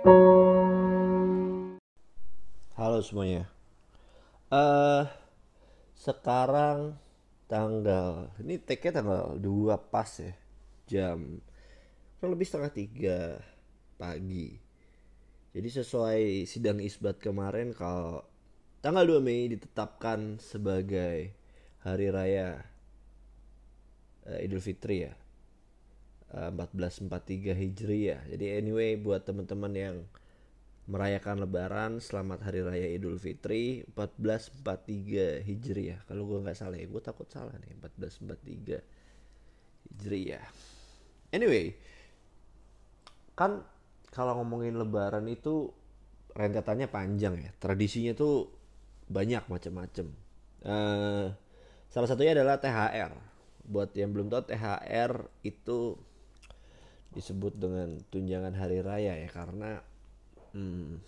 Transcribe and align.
Halo 0.00 0.16
semuanya. 3.04 3.44
Eh 4.48 5.04
sekarang 5.92 6.96
tanggal 7.44 8.32
ini 8.40 8.56
take 8.56 8.96
tanggal 8.96 9.36
2 9.36 9.76
pas 9.92 10.08
ya. 10.16 10.32
Jam 10.88 11.44
kurang 12.16 12.32
lebih 12.32 12.48
setengah 12.48 12.72
tiga 12.72 13.44
pagi. 14.00 14.56
Jadi 15.52 15.68
sesuai 15.68 16.48
sidang 16.48 16.80
isbat 16.80 17.20
kemarin 17.20 17.76
kalau 17.76 18.24
tanggal 18.80 19.04
2 19.04 19.20
Mei 19.20 19.52
ditetapkan 19.52 20.40
sebagai 20.40 21.36
hari 21.84 22.08
raya 22.08 22.64
eh, 24.24 24.48
Idul 24.48 24.64
Fitri 24.64 25.04
ya. 25.04 25.19
Eh, 26.30 26.50
1443 26.54 27.58
Hijriah. 27.58 28.22
Jadi 28.30 28.54
anyway 28.54 28.94
buat 28.94 29.26
teman-teman 29.26 29.72
yang 29.74 29.96
merayakan 30.86 31.42
lebaran 31.42 31.98
selamat 31.98 32.46
hari 32.46 32.62
raya 32.62 32.86
Idul 32.86 33.18
Fitri 33.18 33.82
1443 33.98 35.42
Hijriah. 35.42 36.06
Kalau 36.06 36.30
gue 36.30 36.38
nggak 36.38 36.54
salah 36.54 36.78
ya, 36.78 36.86
gue 36.86 37.02
takut 37.02 37.26
salah 37.26 37.50
nih 37.58 37.74
1443 37.82 38.78
Hijriah. 39.90 40.46
Anyway, 41.34 41.74
kan 43.34 43.66
kalau 44.14 44.38
ngomongin 44.38 44.78
lebaran 44.78 45.26
itu 45.26 45.74
rentetannya 46.30 46.86
panjang 46.86 47.42
ya. 47.42 47.50
Tradisinya 47.58 48.14
tuh 48.14 48.46
banyak 49.10 49.50
macam-macam. 49.50 50.06
Eh, 50.62 51.26
salah 51.90 52.06
satunya 52.06 52.38
adalah 52.38 52.62
THR. 52.62 53.18
Buat 53.66 53.98
yang 53.98 54.14
belum 54.14 54.30
tahu 54.30 54.46
THR 54.46 55.26
itu 55.42 56.09
disebut 57.10 57.58
dengan 57.58 57.98
tunjangan 58.14 58.54
hari 58.54 58.78
raya 58.82 59.18
ya 59.18 59.28
karena 59.30 59.82
hmm, 60.54 61.02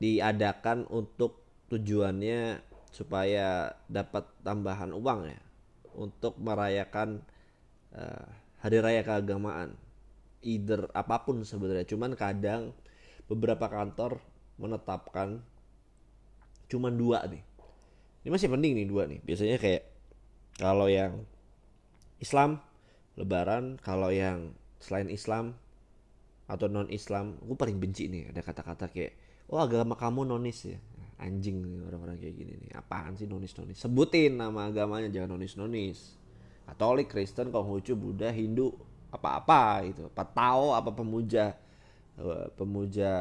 diadakan 0.00 0.88
untuk 0.88 1.44
tujuannya 1.68 2.60
supaya 2.94 3.74
dapat 3.90 4.24
tambahan 4.46 4.94
uang 4.94 5.20
ya 5.28 5.40
untuk 5.98 6.38
merayakan 6.38 7.22
eh, 7.94 8.26
hari 8.62 8.78
raya 8.80 9.02
keagamaan. 9.02 9.74
Either 10.44 10.92
apa 10.92 11.24
pun 11.24 11.40
sebenarnya 11.40 11.88
cuman 11.88 12.12
kadang 12.12 12.76
beberapa 13.24 13.64
kantor 13.64 14.20
menetapkan 14.60 15.40
cuman 16.68 16.92
dua 16.94 17.24
nih. 17.24 17.40
Ini 18.24 18.28
masih 18.28 18.52
penting 18.52 18.72
nih 18.76 18.86
dua 18.88 19.08
nih. 19.08 19.20
Biasanya 19.24 19.56
kayak 19.56 19.84
kalau 20.60 20.88
yang 20.88 21.24
Islam 22.20 22.60
lebaran 23.14 23.78
kalau 23.78 24.10
yang 24.10 24.54
selain 24.82 25.08
Islam 25.10 25.54
atau 26.44 26.68
non 26.68 26.90
Islam 26.92 27.40
gue 27.40 27.56
paling 27.56 27.80
benci 27.80 28.10
nih 28.10 28.28
ada 28.34 28.44
kata-kata 28.44 28.92
kayak 28.92 29.16
oh 29.48 29.60
agama 29.60 29.96
kamu 29.96 30.28
nonis 30.28 30.68
ya. 30.68 30.78
Anjing 31.14 31.62
orang-orang 31.86 32.18
kayak 32.18 32.34
gini 32.36 32.52
nih. 32.58 32.70
Apaan 32.74 33.14
sih 33.14 33.30
nonis 33.30 33.54
nonis 33.54 33.78
sebutin 33.78 34.34
nama 34.34 34.66
agamanya 34.68 35.08
jangan 35.08 35.38
nonis 35.38 35.54
nonis 35.54 35.98
Katolik 36.64 37.12
Kristen 37.12 37.54
Konghucu 37.54 37.94
Buddha 37.94 38.34
Hindu 38.34 38.74
apa-apa 39.14 39.86
gitu 39.86 40.10
apa 40.10 40.26
apa 40.74 40.90
pemuja 40.90 41.54
eh, 42.18 42.46
pemuja 42.58 43.12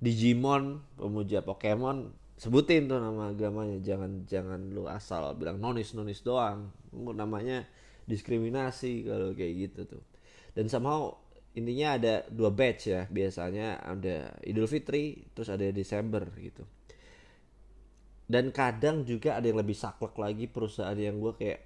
Digimon 0.00 0.80
pemuja 0.96 1.44
Pokemon 1.44 2.08
sebutin 2.40 2.88
tuh 2.88 2.96
nama 3.04 3.36
agamanya. 3.36 3.76
Jangan 3.84 4.24
jangan 4.24 4.72
lu 4.72 4.88
asal 4.88 5.36
bilang 5.36 5.60
nonis 5.60 5.92
nonis 5.92 6.24
doang 6.24 6.72
namanya 6.90 7.68
diskriminasi 8.10 9.06
kalau 9.06 9.30
kayak 9.30 9.54
gitu 9.70 9.80
tuh. 9.86 10.02
Dan 10.50 10.66
somehow 10.66 11.14
intinya 11.54 11.94
ada 11.94 12.14
dua 12.26 12.50
batch 12.50 12.90
ya. 12.90 13.06
Biasanya 13.06 13.78
ada 13.86 14.34
Idul 14.42 14.66
Fitri 14.66 15.30
terus 15.30 15.46
ada 15.46 15.70
Desember 15.70 16.26
gitu. 16.34 16.66
Dan 18.30 18.50
kadang 18.54 19.02
juga 19.06 19.38
ada 19.38 19.46
yang 19.46 19.58
lebih 19.58 19.74
saklek 19.74 20.14
lagi 20.18 20.46
perusahaan 20.46 20.94
yang 20.94 21.18
gue 21.18 21.34
kayak 21.34 21.60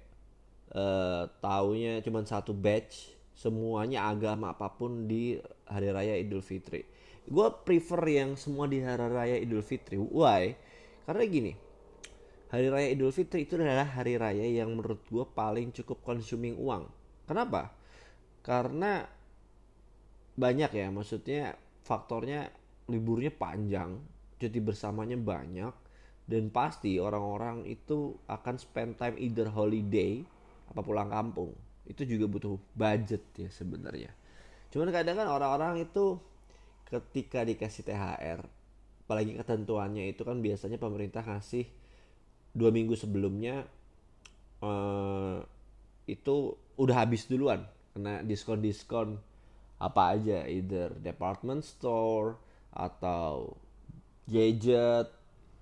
uh, 0.73 1.29
taunya 1.37 2.01
cuma 2.01 2.25
satu 2.25 2.57
batch 2.57 3.13
semuanya 3.35 4.09
agama 4.09 4.55
apa 4.55 4.73
pun 4.73 5.05
di 5.05 5.37
hari 5.65 5.89
raya 5.89 6.13
Idul 6.17 6.41
Fitri. 6.41 6.85
Gue 7.25 7.49
prefer 7.65 8.01
yang 8.05 8.37
semua 8.37 8.69
di 8.69 8.81
hari 8.81 9.05
raya 9.09 9.37
Idul 9.37 9.61
Fitri. 9.65 9.97
Why? 9.97 10.57
Karena 11.05 11.21
gini 11.25 11.64
hari 12.55 12.71
raya 12.71 12.87
Idul 12.95 13.11
Fitri 13.11 13.43
itu 13.43 13.59
adalah 13.59 13.83
hari 13.83 14.15
raya 14.15 14.47
yang 14.47 14.71
menurut 14.71 15.03
gue 15.11 15.27
paling 15.35 15.75
cukup 15.75 15.99
consuming 16.07 16.55
uang. 16.55 16.87
Kenapa? 17.27 17.75
Karena 18.39 19.03
banyak 20.39 20.71
ya 20.71 20.87
maksudnya 20.87 21.59
faktornya 21.83 22.47
liburnya 22.87 23.35
panjang 23.35 23.99
cuti 24.39 24.59
bersamanya 24.63 25.19
banyak 25.19 25.73
dan 26.31 26.47
pasti 26.47 26.95
orang-orang 26.95 27.67
itu 27.67 28.15
akan 28.31 28.55
spend 28.55 28.95
time 28.95 29.19
either 29.19 29.51
holiday 29.51 30.23
apa 30.71 30.79
pulang 30.79 31.11
kampung. 31.11 31.51
Itu 31.83 32.07
juga 32.07 32.31
butuh 32.31 32.55
budget 32.71 33.23
ya 33.35 33.51
sebenarnya. 33.51 34.15
Cuman 34.71 34.95
kadang 34.95 35.19
kan 35.19 35.27
orang-orang 35.27 35.83
itu 35.83 36.23
ketika 36.87 37.43
dikasih 37.43 37.83
THR 37.83 38.39
apalagi 39.05 39.37
ketentuannya 39.37 40.09
itu 40.09 40.25
kan 40.25 40.41
biasanya 40.41 40.81
pemerintah 40.81 41.21
ngasih 41.21 41.69
dua 42.55 42.71
minggu 42.71 42.95
sebelumnya 42.95 43.67
eh, 44.63 45.37
itu 46.07 46.55
udah 46.79 46.95
habis 47.03 47.27
duluan. 47.27 47.67
Kena 47.91 48.23
diskon-diskon 48.23 49.19
apa 49.75 50.15
aja 50.15 50.47
either 50.47 50.95
department 51.03 51.67
store 51.67 52.39
atau 52.71 53.55
gadget 54.27 55.11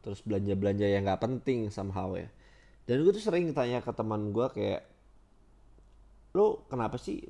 terus 0.05 0.21
belanja-belanja 0.21 0.85
yang 0.85 1.05
nggak 1.05 1.21
penting 1.21 1.69
somehow 1.73 2.13
ya. 2.13 2.29
Dan 2.85 3.01
gue 3.01 3.13
tuh 3.15 3.23
sering 3.23 3.49
tanya 3.55 3.79
ke 3.79 3.91
teman 3.95 4.35
gue 4.35 4.47
kayak 4.53 4.81
lo 6.33 6.65
kenapa 6.67 6.97
sih 6.97 7.21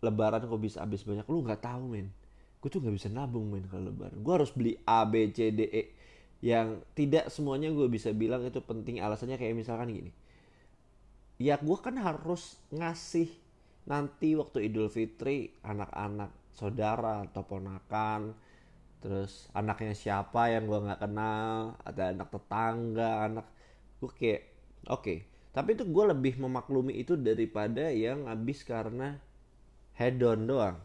lebaran 0.00 0.46
kok 0.46 0.62
bisa 0.62 0.82
habis 0.82 1.02
banyak? 1.02 1.26
Lu 1.26 1.42
nggak 1.42 1.62
tahu 1.66 1.84
men. 1.90 2.08
Gue 2.62 2.70
tuh 2.72 2.80
nggak 2.80 2.96
bisa 2.96 3.08
nabung 3.10 3.50
men 3.50 3.66
kalau 3.66 3.90
lebaran. 3.90 4.16
Gue 4.22 4.32
harus 4.38 4.50
beli 4.54 4.78
A 4.86 5.04
B 5.04 5.28
C 5.34 5.50
D 5.50 5.66
E 5.66 5.82
yang 6.44 6.84
tidak 6.92 7.32
semuanya 7.32 7.72
gue 7.72 7.88
bisa 7.88 8.12
bilang 8.12 8.44
itu 8.44 8.60
penting. 8.60 9.00
Alasannya 9.00 9.40
kayak 9.40 9.56
misalkan 9.56 9.88
gini. 9.88 10.12
Ya 11.40 11.56
gue 11.56 11.78
kan 11.80 11.96
harus 11.96 12.60
ngasih 12.68 13.32
nanti 13.88 14.36
waktu 14.36 14.68
Idul 14.68 14.92
Fitri 14.92 15.56
anak-anak 15.64 16.28
saudara 16.52 17.24
atau 17.24 17.42
ponakan 17.48 18.36
terus 19.00 19.52
anaknya 19.52 19.92
siapa 19.92 20.48
yang 20.48 20.64
gue 20.64 20.80
nggak 20.80 21.00
kenal 21.04 21.76
ada 21.84 22.12
anak 22.12 22.28
tetangga 22.32 23.12
anak 23.28 23.46
gue 24.00 24.10
kayak 24.16 24.42
oke. 24.88 25.00
Okay. 25.04 25.18
tapi 25.52 25.76
itu 25.76 25.84
gue 25.84 26.04
lebih 26.08 26.40
memaklumi 26.40 26.96
itu 26.96 27.12
daripada 27.12 27.92
yang 27.92 28.24
habis 28.24 28.64
karena 28.64 29.20
head 29.96 30.16
on 30.24 30.48
doang 30.48 30.76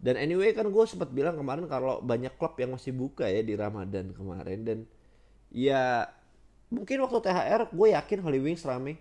dan 0.00 0.16
anyway 0.16 0.56
kan 0.56 0.64
gue 0.64 0.84
sempat 0.88 1.12
bilang 1.12 1.36
kemarin 1.36 1.68
kalau 1.68 2.00
banyak 2.00 2.32
klub 2.40 2.56
yang 2.56 2.72
masih 2.72 2.96
buka 2.96 3.28
ya 3.28 3.44
di 3.44 3.52
Ramadan 3.52 4.16
kemarin. 4.16 4.58
Dan 4.64 4.78
ya 5.52 6.08
mungkin 6.72 7.04
waktu 7.04 7.20
THR 7.20 7.68
gue 7.68 7.88
yakin 7.92 8.18
Holy 8.24 8.40
Wings 8.40 8.64
rame. 8.64 8.96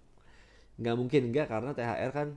Nggak 0.80 0.96
mungkin 0.96 1.22
enggak 1.28 1.46
karena 1.52 1.76
THR 1.76 2.10
kan 2.10 2.28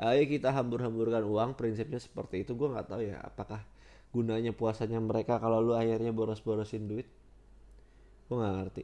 ayo 0.00 0.22
kita 0.26 0.50
hambur-hamburkan 0.50 1.22
uang 1.22 1.50
prinsipnya 1.54 2.02
seperti 2.02 2.42
itu. 2.42 2.58
Gue 2.58 2.74
nggak 2.74 2.86
tahu 2.90 3.00
ya 3.06 3.22
apakah 3.22 3.62
gunanya 4.10 4.50
puasanya 4.50 4.98
mereka 4.98 5.38
kalau 5.38 5.62
lu 5.62 5.78
akhirnya 5.78 6.10
boros-borosin 6.10 6.90
duit? 6.90 7.06
Gue 8.26 8.36
nggak 8.42 8.54
ngerti. 8.58 8.82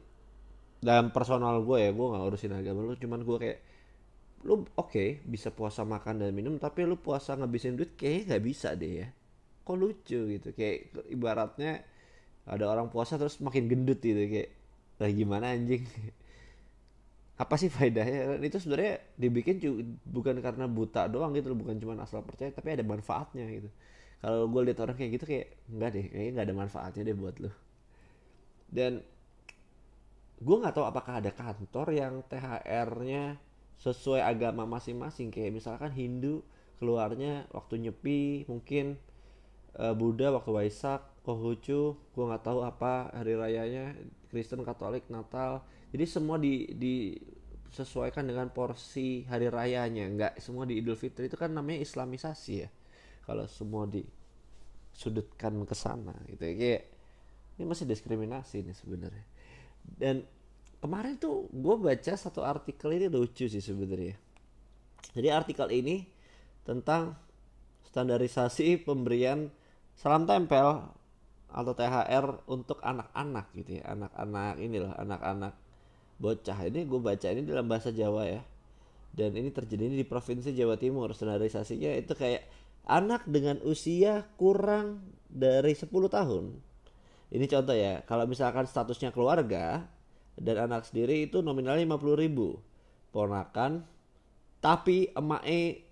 Dalam 0.79 1.11
personal 1.11 1.59
gue 1.67 1.77
ya 1.83 1.91
gue 1.91 2.07
nggak 2.15 2.23
urusin 2.31 2.53
agama 2.55 2.79
lu 2.87 2.95
cuman 2.95 3.19
gue 3.27 3.37
kayak 3.43 3.59
lu 4.45 4.61
oke 4.61 4.93
okay, 4.93 5.09
bisa 5.25 5.49
puasa 5.49 5.81
makan 5.81 6.21
dan 6.21 6.31
minum 6.35 6.55
tapi 6.61 6.85
lu 6.85 6.99
puasa 6.99 7.33
ngabisin 7.39 7.73
duit 7.73 7.97
kayak 7.97 8.29
nggak 8.29 8.43
bisa 8.43 8.73
deh 8.77 8.91
ya. 9.05 9.07
Kok 9.65 9.77
lucu 9.77 10.19
gitu 10.37 10.49
kayak 10.53 10.93
ibaratnya 11.11 11.83
ada 12.47 12.65
orang 12.69 12.87
puasa 12.93 13.19
terus 13.19 13.41
makin 13.43 13.67
gendut 13.71 13.99
gitu 13.99 14.21
kayak 14.29 14.49
lah 15.01 15.11
gimana 15.13 15.53
anjing? 15.55 15.83
Apa 17.41 17.53
sih 17.61 17.69
faedahnya? 17.69 18.41
Itu 18.41 18.57
sebenarnya 18.61 19.01
dibikin 19.17 19.57
bukan 20.05 20.41
karena 20.41 20.65
buta 20.65 21.05
doang 21.09 21.33
gitu 21.37 21.53
bukan 21.53 21.77
cuma 21.77 21.93
asal 22.01 22.21
percaya 22.25 22.49
tapi 22.53 22.73
ada 22.73 22.85
manfaatnya 22.85 23.45
gitu. 23.49 23.69
Kalau 24.17 24.49
gue 24.49 24.61
lihat 24.65 24.79
orang 24.81 24.97
kayak 24.97 25.11
gitu 25.21 25.25
kayak 25.29 25.47
enggak 25.69 25.89
deh 25.93 26.05
kayaknya 26.09 26.31
nggak 26.33 26.47
ada 26.49 26.55
manfaatnya 26.57 27.01
deh 27.05 27.17
buat 27.17 27.37
lo 27.37 27.51
dan 28.67 28.99
gue 30.37 30.55
nggak 30.61 30.75
tahu 30.75 30.85
apakah 30.85 31.23
ada 31.23 31.31
kantor 31.33 31.87
yang 31.95 32.13
THR-nya 32.29 33.23
sesuai 33.81 34.21
agama 34.25 34.65
masing-masing. 34.65 35.29
Kayak 35.29 35.57
misalkan 35.61 35.91
Hindu 35.93 36.41
keluarnya 36.77 37.49
waktu 37.53 37.89
nyepi 37.89 38.45
mungkin 38.45 39.01
uh, 39.77 39.93
Buddha 39.97 40.33
waktu 40.33 40.51
Waisak 40.53 41.01
Konghucu 41.25 41.97
gue 41.97 42.23
nggak 42.23 42.43
tahu 42.47 42.63
apa 42.63 43.11
hari 43.11 43.35
rayanya 43.35 43.91
Kristen 44.31 44.63
Katolik 44.63 45.11
Natal. 45.11 45.63
Jadi 45.91 46.05
semua 46.07 46.39
di 46.39 46.67
disesuaikan 46.71 48.23
dengan 48.23 48.47
porsi 48.51 49.27
hari 49.27 49.51
rayanya. 49.51 50.07
Nggak 50.07 50.33
semua 50.39 50.63
di 50.63 50.79
Idul 50.79 50.95
Fitri 50.95 51.27
itu 51.27 51.35
kan 51.35 51.51
namanya 51.51 51.83
Islamisasi 51.83 52.53
ya. 52.63 52.69
Kalau 53.27 53.43
semua 53.51 53.83
disudutkan 53.91 55.59
ke 55.67 55.75
sana 55.75 56.15
gitu 56.31 56.47
ya. 56.47 56.53
Kayak 56.55 56.83
ini 57.59 57.63
masih 57.67 57.85
diskriminasi 57.89 58.63
nih 58.63 58.75
sebenarnya. 58.77 59.25
Dan 59.83 60.23
kemarin 60.87 61.19
tuh 61.19 61.51
gue 61.51 61.75
baca 61.75 62.15
satu 62.15 62.47
artikel 62.47 62.95
ini 62.95 63.11
lucu 63.11 63.51
sih 63.51 63.59
sebenarnya. 63.59 64.15
Jadi 65.11 65.27
artikel 65.27 65.67
ini 65.75 66.07
tentang 66.63 67.19
standarisasi 67.91 68.87
pemberian 68.87 69.51
salam 69.99 70.23
tempel 70.23 70.87
atau 71.51 71.73
THR 71.75 72.47
untuk 72.47 72.79
anak-anak 72.79 73.51
gitu 73.59 73.83
ya. 73.83 73.99
Anak-anak 73.99 74.63
inilah 74.63 74.95
anak-anak 74.95 75.53
bocah. 76.23 76.55
Ini 76.71 76.87
gue 76.87 76.99
baca 77.03 77.27
ini 77.35 77.43
dalam 77.43 77.67
bahasa 77.67 77.91
Jawa 77.91 78.23
ya. 78.23 78.39
Dan 79.11 79.35
ini 79.35 79.51
terjadi 79.51 79.91
di 79.91 80.07
provinsi 80.07 80.55
Jawa 80.55 80.79
Timur. 80.79 81.11
Standarisasinya 81.11 81.99
itu 81.99 82.15
kayak 82.15 82.47
anak 82.87 83.27
dengan 83.27 83.59
usia 83.67 84.23
kurang 84.39 85.03
dari 85.27 85.75
10 85.75 85.91
tahun. 85.91 86.63
Ini 87.27 87.43
contoh 87.51 87.75
ya 87.75 88.07
kalau 88.07 88.23
misalkan 88.23 88.63
statusnya 88.63 89.11
keluarga 89.11 89.96
dan 90.37 90.69
anak 90.69 90.85
sendiri 90.85 91.25
itu 91.25 91.41
nominalnya 91.41 91.83
50 91.83 92.15
ribu. 92.17 92.61
Ponakan 93.09 93.81
tapi 94.61 95.09
emak 95.13 95.43
e 95.45 95.85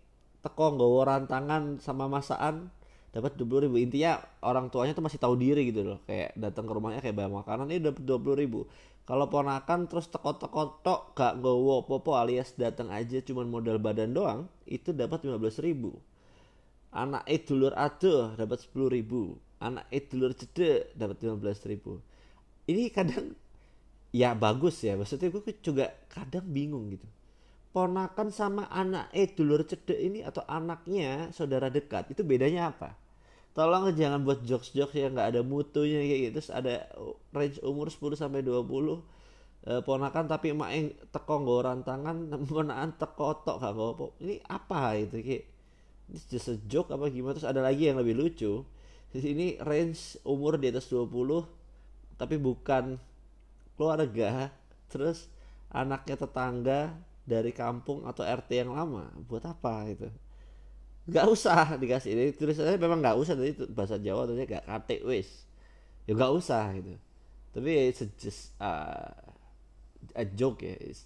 teko 0.46 0.78
nggawa 0.78 1.02
rantangan 1.10 1.82
sama 1.82 2.06
masaan 2.06 2.70
dapat 3.10 3.34
20 3.40 3.66
ribu. 3.66 3.76
Intinya 3.82 4.22
orang 4.46 4.70
tuanya 4.70 4.94
tuh 4.94 5.06
masih 5.06 5.18
tahu 5.18 5.40
diri 5.40 5.72
gitu 5.74 5.82
loh. 5.82 6.00
Kayak 6.06 6.38
datang 6.38 6.70
ke 6.70 6.74
rumahnya 6.76 7.02
kayak 7.02 7.16
bawa 7.18 7.42
makanan 7.42 7.72
ini 7.74 7.82
dapat 7.82 8.04
20 8.04 8.42
ribu. 8.42 8.70
Kalau 9.06 9.30
ponakan 9.30 9.86
terus 9.86 10.10
teko-teko 10.10 10.82
tok 10.82 11.14
gak 11.14 11.38
nggawa 11.38 11.86
popo 11.86 12.18
alias 12.18 12.58
datang 12.58 12.90
aja 12.90 13.22
cuman 13.22 13.46
modal 13.46 13.78
badan 13.78 14.18
doang 14.18 14.50
itu 14.66 14.92
dapat 14.92 15.22
15 15.24 15.62
ribu. 15.62 15.94
Anak 16.90 17.22
e 17.30 17.38
dulur 17.38 17.74
aduh 17.78 18.34
dapat 18.34 18.66
10 18.66 18.90
ribu. 18.90 19.38
Anak 19.62 19.86
e 19.94 20.02
dulur 20.02 20.34
cede 20.34 20.90
dapat 20.98 21.22
15 21.22 21.70
ribu. 21.70 22.02
Ini 22.66 22.90
kadang 22.90 23.38
ya 24.16 24.32
bagus 24.32 24.80
ya. 24.80 24.96
Maksudnya 24.96 25.28
gue 25.28 25.44
juga 25.60 25.86
kadang 26.08 26.48
bingung 26.48 26.88
gitu. 26.96 27.04
Ponakan 27.76 28.32
sama 28.32 28.72
anak 28.72 29.12
eh 29.12 29.28
dulur 29.28 29.68
cedek 29.68 30.00
ini 30.00 30.24
atau 30.24 30.48
anaknya 30.48 31.28
saudara 31.36 31.68
dekat 31.68 32.16
itu 32.16 32.24
bedanya 32.24 32.72
apa? 32.72 32.96
Tolong 33.52 33.92
jangan 33.92 34.24
buat 34.24 34.44
jokes-jokes 34.48 34.96
yang 34.96 35.16
nggak 35.16 35.36
ada 35.36 35.42
mutunya 35.44 36.00
kayak 36.00 36.20
gitu. 36.24 36.34
Terus 36.40 36.52
ada 36.56 36.88
range 37.36 37.60
umur 37.60 37.92
10 37.92 38.16
sampai 38.16 38.40
20 38.48 38.64
eh, 39.68 39.82
ponakan 39.84 40.26
tapi 40.32 40.56
emak 40.56 40.70
yang 40.72 40.88
teko 41.12 41.36
nggoran 41.44 41.84
tangan 41.84 42.32
ponakan 42.52 42.96
teko 42.96 43.44
tok 43.44 43.58
gak 43.60 43.76
ini 44.24 44.40
apa 44.48 44.96
itu 44.96 45.20
kayak 45.20 45.44
ini 46.06 46.20
just 46.32 46.48
a 46.48 46.56
joke 46.72 46.96
apa 46.96 47.12
gimana? 47.12 47.36
Terus 47.36 47.48
ada 47.52 47.60
lagi 47.60 47.92
yang 47.92 48.00
lebih 48.00 48.16
lucu. 48.16 48.64
Di 49.12 49.20
sini 49.20 49.60
range 49.60 50.20
umur 50.24 50.60
di 50.60 50.72
atas 50.72 50.88
20 50.88 51.12
tapi 52.16 52.40
bukan 52.40 52.96
keluarga 53.76 54.52
terus 54.92 55.28
anaknya 55.72 56.16
tetangga 56.16 56.96
dari 57.26 57.52
kampung 57.52 58.08
atau 58.08 58.24
RT 58.24 58.50
yang 58.66 58.72
lama 58.72 59.12
buat 59.28 59.44
apa 59.44 59.92
itu 59.92 60.08
nggak 61.06 61.26
usah 61.30 61.78
dikasih 61.78 62.18
ini 62.18 62.26
tulisannya 62.34 62.82
memang 62.82 62.98
nggak 62.98 63.18
usah 63.22 63.38
tadi 63.38 63.54
bahasa 63.70 64.02
Jawa 64.02 64.26
tadi 64.26 64.42
gak 64.50 64.66
kate 64.66 65.06
wis. 65.06 65.46
Ya 66.10 66.18
nggak 66.18 66.34
usah 66.34 66.74
gitu. 66.74 66.98
Tapi 67.54 67.72
it's 67.94 68.02
just 68.18 68.58
uh, 68.58 69.14
a 70.18 70.26
joke 70.26 70.66
ya 70.66 70.76
it's, 70.82 71.06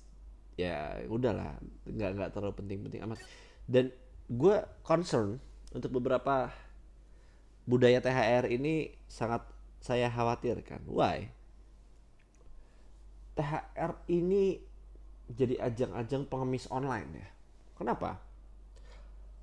ya 0.56 1.04
udahlah 1.12 1.60
nggak 1.84 2.12
nggak 2.16 2.30
terlalu 2.32 2.56
penting-penting 2.64 3.04
amat. 3.04 3.20
Dan 3.68 3.92
gue 4.32 4.56
concern 4.88 5.36
untuk 5.76 6.00
beberapa 6.00 6.48
budaya 7.68 8.00
THR 8.00 8.48
ini 8.56 8.96
sangat 9.12 9.44
saya 9.84 10.08
khawatirkan. 10.08 10.88
Why 10.88 11.39
THR 13.40 14.12
ini 14.12 14.60
jadi 15.32 15.56
ajang-ajang 15.64 16.28
pengemis 16.28 16.68
online 16.68 17.10
ya. 17.16 17.28
Kenapa? 17.80 18.20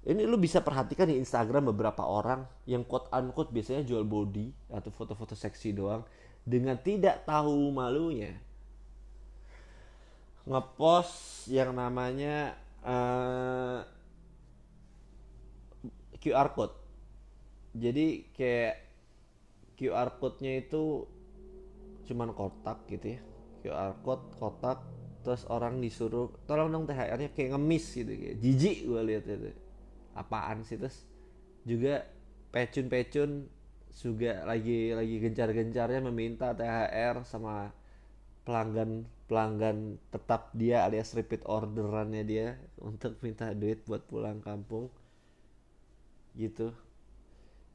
Ini 0.04 0.28
lu 0.28 0.36
bisa 0.36 0.60
perhatikan 0.60 1.08
di 1.08 1.16
Instagram 1.16 1.72
beberapa 1.72 2.04
orang 2.04 2.44
yang 2.68 2.84
quote 2.84 3.08
unquote 3.10 3.50
biasanya 3.50 3.82
jual 3.82 4.04
body 4.04 4.52
atau 4.70 4.92
foto-foto 4.92 5.32
seksi 5.34 5.72
doang 5.74 6.04
dengan 6.46 6.78
tidak 6.78 7.26
tahu 7.26 7.74
malunya 7.74 8.38
ngepost 10.46 11.50
yang 11.50 11.74
namanya 11.74 12.54
uh, 12.86 13.82
eh, 15.82 16.22
QR 16.22 16.54
code. 16.54 16.76
Jadi 17.74 18.30
kayak 18.30 18.76
QR 19.74 20.14
code-nya 20.22 20.62
itu 20.62 21.02
cuman 22.06 22.30
kotak 22.30 22.86
gitu 22.86 23.18
ya 23.18 23.20
QR 23.66 23.98
code 24.06 24.30
kotak 24.38 24.78
terus 25.26 25.42
orang 25.50 25.82
disuruh 25.82 26.30
tolong 26.46 26.70
dong 26.70 26.86
THR-nya 26.86 27.34
kayak 27.34 27.58
ngemis 27.58 27.98
gitu 27.98 28.14
kayak 28.14 28.38
jijik 28.38 28.86
gue 28.86 29.00
lihat 29.02 29.24
itu. 29.26 29.50
Apaan 30.14 30.62
sih 30.62 30.78
terus 30.78 31.02
juga 31.66 32.06
pecun-pecun 32.54 33.50
juga 33.90 34.46
lagi 34.46 34.94
lagi 34.94 35.18
gencar-gencarnya 35.18 35.98
meminta 36.06 36.54
THR 36.54 37.26
sama 37.26 37.74
pelanggan 38.46 39.02
pelanggan 39.26 39.98
tetap 40.14 40.54
dia 40.54 40.86
alias 40.86 41.10
repeat 41.18 41.42
orderannya 41.42 42.22
dia 42.22 42.54
untuk 42.78 43.18
minta 43.18 43.50
duit 43.50 43.82
buat 43.82 44.06
pulang 44.06 44.38
kampung 44.38 44.86
gitu. 46.38 46.70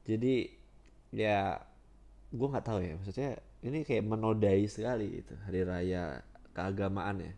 Jadi 0.08 0.48
ya 1.12 1.60
gue 2.32 2.48
nggak 2.48 2.64
tahu 2.64 2.80
ya 2.80 2.96
maksudnya 2.96 3.36
ini 3.62 3.86
kayak 3.86 4.02
menodai 4.06 4.66
sekali 4.66 5.22
itu 5.22 5.34
hari 5.46 5.62
raya 5.62 6.18
keagamaan 6.50 7.22
ya. 7.22 7.32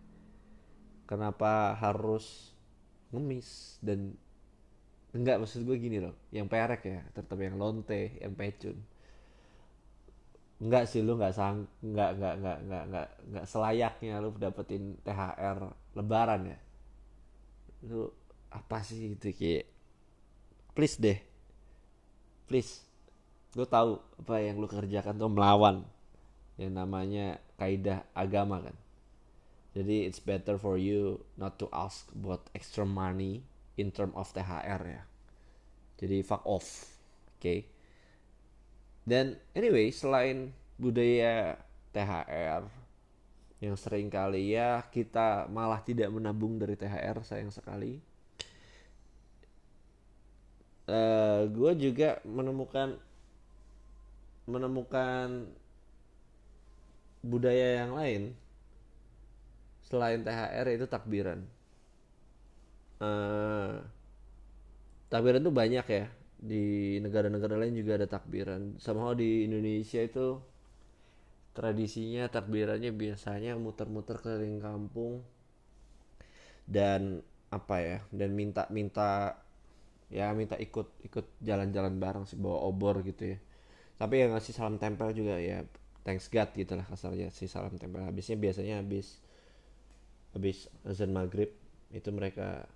Kenapa 1.05 1.77
harus 1.77 2.57
ngemis 3.13 3.77
dan 3.85 4.17
enggak 5.13 5.39
maksud 5.39 5.63
gue 5.63 5.77
gini 5.79 6.03
loh 6.03 6.17
yang 6.35 6.51
perek 6.51 6.83
ya 6.89 7.01
tetap 7.13 7.37
yang 7.37 7.61
lonte 7.61 8.17
yang 8.25 8.33
pecun. 8.33 8.81
Enggak 10.65 10.89
sih 10.89 11.05
lu 11.05 11.21
nggak 11.21 11.35
sang 11.37 11.69
nggak 11.85 12.11
nggak 12.17 12.35
nggak 12.41 12.59
nggak 12.67 12.85
nggak 12.89 13.09
nggak 13.29 13.45
selayaknya 13.45 14.15
lu 14.25 14.33
dapetin 14.41 14.97
thr 15.05 15.59
lebaran 15.93 16.57
ya. 16.57 16.59
Lu 17.85 18.09
apa 18.49 18.81
sih 18.81 19.13
itu 19.13 19.29
kayak 19.29 19.69
please 20.73 20.97
deh. 20.97 21.21
Please. 22.49 22.81
Lu 23.61 23.69
tahu 23.69 24.01
apa 24.25 24.41
yang 24.41 24.57
lu 24.57 24.65
kerjakan 24.65 25.21
tuh 25.21 25.29
melawan 25.29 25.85
yang 26.61 26.79
namanya 26.79 27.43
kaidah 27.59 28.07
agama 28.15 28.63
kan. 28.63 28.77
Jadi 29.75 30.07
it's 30.07 30.23
better 30.23 30.55
for 30.55 30.79
you 30.79 31.19
not 31.35 31.59
to 31.59 31.67
ask 31.75 32.07
about 32.15 32.47
extra 32.55 32.87
money 32.87 33.43
in 33.75 33.91
term 33.91 34.15
of 34.15 34.31
THR 34.31 34.83
ya. 34.87 35.03
Jadi 35.99 36.23
fuck 36.23 36.47
off 36.47 36.95
oke 37.35 37.43
okay? 37.43 37.59
dan 39.05 39.37
anyway 39.53 39.93
selain 39.93 40.55
budaya 40.81 41.61
THR 41.95 42.67
yang 43.63 43.77
sering 43.79 44.11
kali 44.11 44.57
ya 44.57 44.83
kita 44.91 45.47
malah 45.49 45.81
tidak 45.85 46.11
menabung 46.11 46.59
dari 46.59 46.75
THR 46.75 47.23
sayang 47.23 47.53
sekali. 47.55 48.01
Uh, 50.85 50.93
eh, 50.93 51.41
gue 51.49 51.73
juga 51.81 52.21
menemukan 52.29 53.01
menemukan 54.45 55.49
budaya 57.25 57.81
yang 57.85 57.97
lain 57.97 58.23
selain 59.89 60.21
THR 60.21 60.67
itu 60.77 60.87
takbiran. 60.89 61.41
Uh, 63.01 63.81
takbiran 65.09 65.41
itu 65.41 65.53
banyak 65.53 65.87
ya 65.89 66.07
di 66.37 66.97
negara-negara 67.01 67.57
lain 67.57 67.75
juga 67.81 67.97
ada 67.97 68.09
takbiran. 68.09 68.77
Sama 68.77 69.17
di 69.17 69.49
Indonesia 69.49 70.05
itu 70.05 70.41
tradisinya 71.55 72.27
takbirannya 72.29 72.91
biasanya 72.91 73.55
muter-muter 73.57 74.19
keliling 74.19 74.59
kampung 74.59 75.23
dan 76.67 77.23
apa 77.55 77.77
ya 77.79 77.99
dan 78.11 78.35
minta-minta 78.35 79.39
ya 80.11 80.35
minta 80.35 80.59
ikut 80.59 80.91
ikut 81.07 81.27
jalan-jalan 81.39 81.95
bareng 82.03 82.27
sih 82.27 82.35
bawa 82.35 82.67
obor 82.67 83.07
gitu 83.07 83.37
ya 83.37 83.39
tapi 83.95 84.27
yang 84.27 84.35
ngasih 84.35 84.51
salam 84.51 84.77
tempel 84.83 85.15
juga 85.15 85.39
ya 85.39 85.63
thanks 86.05 86.29
God 86.29 86.53
gitu 86.53 86.77
lah 86.77 86.85
kasarnya 86.87 87.33
si 87.33 87.49
salam 87.49 87.81
tempel. 87.81 88.05
Habisnya 88.05 88.37
biasanya 88.37 88.85
habis 88.85 89.19
habis 90.37 90.69
azan 90.85 91.17
maghrib 91.17 91.51
itu 91.91 92.13
mereka 92.13 92.69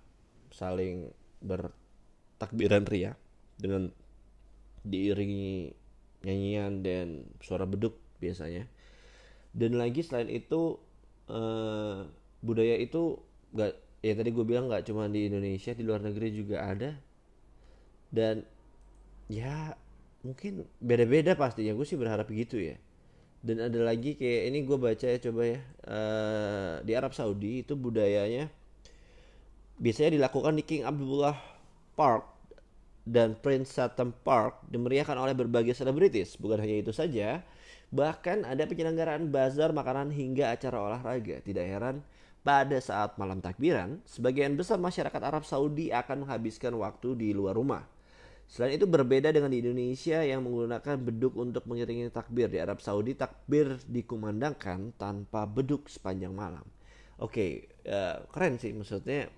saling 0.49 1.13
bertakbiran 1.39 2.83
ria 2.89 3.13
dengan 3.55 3.93
diiringi 4.81 5.71
nyanyian 6.25 6.81
dan 6.81 7.07
suara 7.39 7.69
beduk 7.69 7.95
biasanya. 8.17 8.65
Dan 9.53 9.77
lagi 9.77 10.01
selain 10.01 10.27
itu 10.33 10.81
eh, 11.29 12.09
budaya 12.41 12.75
itu 12.81 13.21
gak 13.53 13.77
ya 13.99 14.13
tadi 14.15 14.31
gue 14.31 14.45
bilang 14.47 14.71
nggak 14.71 14.87
cuma 14.87 15.11
di 15.11 15.27
Indonesia 15.27 15.75
di 15.77 15.83
luar 15.85 16.01
negeri 16.01 16.33
juga 16.33 16.65
ada. 16.65 16.97
Dan 18.09 18.41
ya 19.29 19.77
mungkin 20.25 20.65
beda-beda 20.81 21.37
pastinya. 21.37 21.77
Gue 21.77 21.85
sih 21.85 21.99
berharap 21.99 22.25
gitu 22.33 22.57
ya 22.57 22.79
dan 23.39 23.71
ada 23.71 23.79
lagi 23.79 24.19
kayak 24.19 24.51
ini 24.51 24.57
gue 24.67 24.77
baca 24.77 25.05
ya 25.07 25.17
coba 25.19 25.41
ya. 25.47 25.59
Uh, 25.87 26.73
di 26.83 26.91
Arab 26.93 27.15
Saudi 27.15 27.63
itu 27.63 27.73
budayanya 27.79 28.51
biasanya 29.79 30.19
dilakukan 30.19 30.59
di 30.59 30.63
King 30.67 30.83
Abdullah 30.83 31.39
Park 31.95 32.27
dan 33.07 33.39
Prince 33.39 33.73
Sutton 33.73 34.11
Park 34.11 34.67
dimeriahkan 34.67 35.15
oleh 35.15 35.31
berbagai 35.31 35.71
selebritis. 35.71 36.35
Bukan 36.35 36.59
hanya 36.59 36.83
itu 36.83 36.91
saja 36.91 37.41
bahkan 37.89 38.45
ada 38.45 38.69
penyelenggaraan 38.69 39.33
bazar 39.33 39.73
makanan 39.73 40.13
hingga 40.13 40.51
acara 40.53 40.77
olahraga. 40.77 41.41
Tidak 41.41 41.63
heran 41.63 42.03
pada 42.43 42.77
saat 42.79 43.15
malam 43.19 43.39
takbiran 43.39 43.99
sebagian 44.07 44.55
besar 44.55 44.79
masyarakat 44.79 45.21
Arab 45.23 45.43
Saudi 45.47 45.91
akan 45.91 46.27
menghabiskan 46.27 46.75
waktu 46.75 47.15
di 47.15 47.29
luar 47.35 47.55
rumah 47.55 47.83
Selain 48.49 48.73
itu 48.73 48.89
berbeda 48.89 49.29
dengan 49.29 49.53
di 49.53 49.61
Indonesia 49.61 50.25
yang 50.25 50.41
menggunakan 50.41 50.97
beduk 50.97 51.37
untuk 51.37 51.69
mengiringi 51.69 52.09
takbir. 52.09 52.49
Di 52.49 52.57
Arab 52.57 52.81
Saudi 52.81 53.13
takbir 53.13 53.77
dikumandangkan 53.85 54.97
tanpa 54.97 55.45
beduk 55.45 55.85
sepanjang 55.85 56.33
malam. 56.33 56.65
Oke, 57.21 57.29
okay, 57.29 57.51
uh, 57.85 58.25
keren 58.33 58.57
sih 58.57 58.73
maksudnya. 58.73 59.29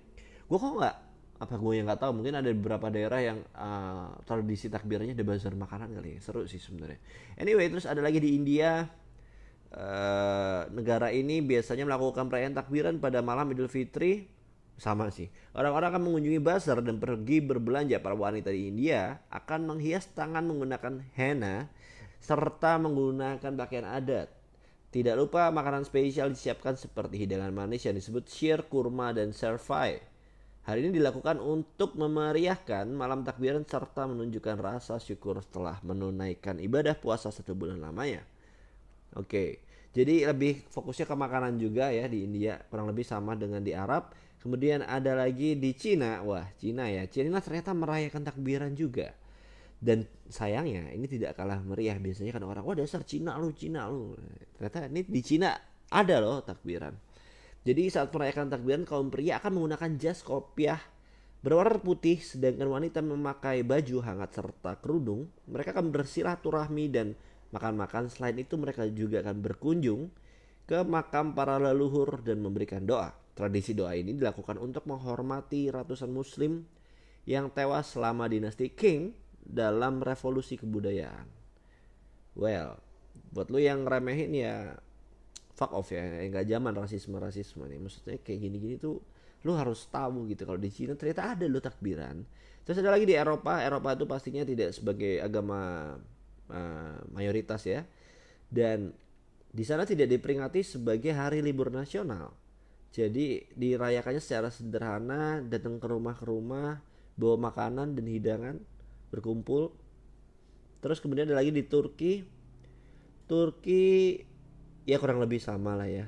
Gue 0.48 0.56
kok 0.56 0.80
nggak 0.80 0.96
apa 1.42 1.58
gue 1.58 1.72
yang 1.74 1.90
nggak 1.90 2.00
tahu 2.00 2.12
mungkin 2.22 2.38
ada 2.38 2.48
beberapa 2.54 2.86
daerah 2.86 3.18
yang 3.18 3.38
uh, 3.58 4.14
tradisi 4.22 4.70
takbirnya 4.70 5.10
ada 5.10 5.26
bazar 5.26 5.58
makanan 5.58 5.90
kali 5.90 6.14
ya 6.14 6.20
seru 6.22 6.46
sih 6.46 6.62
sebenarnya 6.62 7.02
anyway 7.34 7.66
terus 7.66 7.82
ada 7.82 7.98
lagi 7.98 8.22
di 8.22 8.38
India 8.38 8.86
uh, 9.74 10.62
negara 10.70 11.10
ini 11.10 11.42
biasanya 11.42 11.82
melakukan 11.82 12.30
perayaan 12.30 12.54
takbiran 12.54 12.94
pada 13.02 13.26
malam 13.26 13.50
Idul 13.50 13.66
Fitri 13.66 14.30
sama 14.80 15.12
sih. 15.12 15.28
Orang-orang 15.52 15.94
akan 15.94 16.02
mengunjungi 16.08 16.40
bazar 16.40 16.80
dan 16.80 16.98
pergi 16.98 17.44
berbelanja. 17.44 18.00
Para 18.00 18.16
wanita 18.16 18.50
di 18.50 18.68
India 18.72 19.20
akan 19.28 19.68
menghias 19.68 20.08
tangan 20.12 20.44
menggunakan 20.48 21.02
henna 21.16 21.68
serta 22.22 22.78
menggunakan 22.78 23.52
pakaian 23.58 23.86
adat. 23.86 24.30
Tidak 24.92 25.16
lupa 25.16 25.48
makanan 25.48 25.88
spesial 25.88 26.30
disiapkan 26.30 26.76
seperti 26.76 27.24
hidangan 27.24 27.48
manis 27.48 27.88
yang 27.88 27.96
disebut 27.96 28.28
shir, 28.28 28.60
kurma, 28.68 29.16
dan 29.16 29.32
servai. 29.32 30.04
Hal 30.62 30.78
ini 30.78 30.94
dilakukan 30.94 31.42
untuk 31.42 31.98
memeriahkan 31.98 32.86
malam 32.92 33.26
takbiran 33.26 33.66
serta 33.66 34.06
menunjukkan 34.06 34.56
rasa 34.62 35.02
syukur 35.02 35.42
setelah 35.42 35.82
menunaikan 35.82 36.62
ibadah 36.62 36.94
puasa 36.94 37.34
satu 37.34 37.56
bulan 37.56 37.82
lamanya. 37.82 38.22
Oke, 39.18 39.64
jadi 39.90 40.30
lebih 40.30 40.62
fokusnya 40.70 41.10
ke 41.10 41.16
makanan 41.18 41.58
juga 41.58 41.90
ya 41.90 42.06
di 42.06 42.22
India, 42.22 42.62
kurang 42.70 42.86
lebih 42.88 43.02
sama 43.02 43.34
dengan 43.34 43.60
di 43.60 43.74
Arab. 43.74 44.14
Kemudian 44.42 44.82
ada 44.82 45.14
lagi 45.14 45.54
di 45.54 45.70
Cina, 45.70 46.18
wah 46.26 46.42
Cina 46.58 46.90
ya, 46.90 47.06
Cina 47.06 47.38
ternyata 47.38 47.70
merayakan 47.70 48.26
takbiran 48.26 48.74
juga. 48.74 49.14
Dan 49.78 50.02
sayangnya 50.26 50.90
ini 50.90 51.06
tidak 51.06 51.38
kalah 51.38 51.62
meriah 51.62 51.98
biasanya 51.98 52.34
kan 52.34 52.42
orang 52.46 52.62
wah 52.66 52.74
dasar 52.74 53.06
Cina 53.06 53.38
lu 53.38 53.54
Cina 53.54 53.86
lu. 53.86 54.18
Ternyata 54.58 54.90
ini 54.90 55.06
di 55.06 55.22
Cina 55.22 55.54
ada 55.90 56.18
loh 56.18 56.42
takbiran. 56.42 56.94
Jadi 57.62 57.86
saat 57.86 58.10
merayakan 58.10 58.50
takbiran 58.50 58.82
kaum 58.82 59.14
pria 59.14 59.38
akan 59.38 59.62
menggunakan 59.62 59.90
jas 59.94 60.26
kopiah 60.26 60.82
berwarna 61.42 61.78
putih 61.78 62.18
sedangkan 62.18 62.66
wanita 62.66 62.98
memakai 62.98 63.62
baju 63.62 64.02
hangat 64.02 64.42
serta 64.42 64.78
kerudung. 64.82 65.30
Mereka 65.46 65.70
akan 65.70 65.94
bersilaturahmi 65.94 66.84
dan 66.90 67.14
makan-makan. 67.54 68.10
Selain 68.10 68.34
itu 68.34 68.58
mereka 68.58 68.86
juga 68.90 69.22
akan 69.22 69.38
berkunjung 69.38 70.10
ke 70.66 70.82
makam 70.82 71.38
para 71.38 71.62
leluhur 71.62 72.22
dan 72.26 72.42
memberikan 72.42 72.82
doa. 72.82 73.21
Tradisi 73.32 73.72
doa 73.72 73.96
ini 73.96 74.12
dilakukan 74.12 74.60
untuk 74.60 74.84
menghormati 74.84 75.72
ratusan 75.72 76.12
muslim 76.12 76.68
yang 77.24 77.48
tewas 77.48 77.96
selama 77.96 78.28
dinasti 78.28 78.68
King 78.68 79.16
dalam 79.40 80.04
revolusi 80.04 80.60
kebudayaan. 80.60 81.26
Well, 82.36 82.76
buat 83.32 83.48
lu 83.48 83.60
yang 83.60 83.88
remehin 83.88 84.36
ya 84.36 84.76
fuck 85.56 85.72
off 85.72 85.92
ya, 85.92 86.04
nggak 86.04 86.44
zaman 86.48 86.72
rasisme 86.76 87.16
rasisme 87.16 87.64
nih. 87.68 87.80
Maksudnya 87.80 88.16
kayak 88.20 88.40
gini-gini 88.40 88.76
tuh 88.76 89.00
lu 89.42 89.52
harus 89.58 89.90
tahu 89.90 90.30
gitu 90.30 90.46
kalau 90.46 90.60
di 90.60 90.70
Cina 90.70 90.94
ternyata 90.94 91.34
ada 91.34 91.44
lo 91.48 91.58
takbiran. 91.58 92.22
Terus 92.62 92.78
ada 92.78 92.94
lagi 92.94 93.08
di 93.08 93.16
Eropa, 93.18 93.58
Eropa 93.58 93.96
itu 93.96 94.04
pastinya 94.06 94.46
tidak 94.46 94.70
sebagai 94.70 95.18
agama 95.18 95.92
uh, 96.46 96.96
mayoritas 97.10 97.64
ya. 97.66 97.82
Dan 98.46 98.94
di 99.52 99.64
sana 99.66 99.82
tidak 99.82 100.08
diperingati 100.12 100.62
sebagai 100.62 101.10
hari 101.16 101.42
libur 101.42 101.74
nasional. 101.74 102.41
Jadi 102.92 103.48
dirayakannya 103.56 104.20
secara 104.20 104.52
sederhana, 104.52 105.40
datang 105.40 105.80
ke 105.80 105.86
rumah 105.88 106.12
ke 106.12 106.28
rumah, 106.28 106.76
bawa 107.16 107.48
makanan 107.48 107.96
dan 107.96 108.04
hidangan, 108.04 108.56
berkumpul. 109.08 109.72
Terus 110.84 111.00
kemudian 111.00 111.24
ada 111.32 111.40
lagi 111.40 111.48
di 111.48 111.64
Turki. 111.64 112.20
Turki 113.24 114.20
ya 114.84 115.00
kurang 115.00 115.24
lebih 115.24 115.40
sama 115.40 115.72
lah 115.72 115.88
ya. 115.88 116.04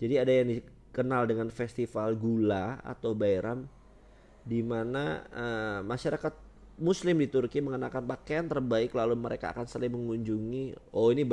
Jadi 0.00 0.14
ada 0.16 0.32
yang 0.32 0.48
dikenal 0.56 1.28
dengan 1.28 1.52
festival 1.52 2.16
gula 2.16 2.80
atau 2.80 3.12
bayram 3.12 3.68
di 4.46 4.62
mana 4.62 5.26
uh, 5.34 5.80
masyarakat 5.84 6.32
muslim 6.78 7.18
di 7.18 7.28
Turki 7.28 7.58
mengenakan 7.58 8.04
pakaian 8.04 8.46
terbaik 8.46 8.94
lalu 8.94 9.16
mereka 9.16 9.50
akan 9.50 9.66
saling 9.66 9.90
mengunjungi 9.90 10.92
oh 10.92 11.08
ini 11.10 11.24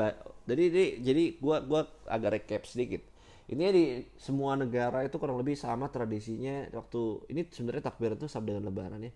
jadi 0.47 0.63
ini 0.71 0.85
jadi 1.03 1.23
gua 1.37 1.61
gua 1.61 1.85
agak 2.07 2.41
recap 2.41 2.63
sedikit 2.63 3.12
ini 3.51 3.63
di 3.73 3.85
semua 4.15 4.55
negara 4.55 5.03
itu 5.03 5.19
kurang 5.19 5.39
lebih 5.39 5.59
sama 5.59 5.91
tradisinya. 5.91 6.67
Waktu 6.71 7.27
ini 7.31 7.41
sebenarnya 7.51 7.91
takbir 7.91 8.15
itu 8.15 8.31
sama 8.31 8.53
dengan 8.53 8.71
lebaran 8.71 9.03
ya. 9.03 9.13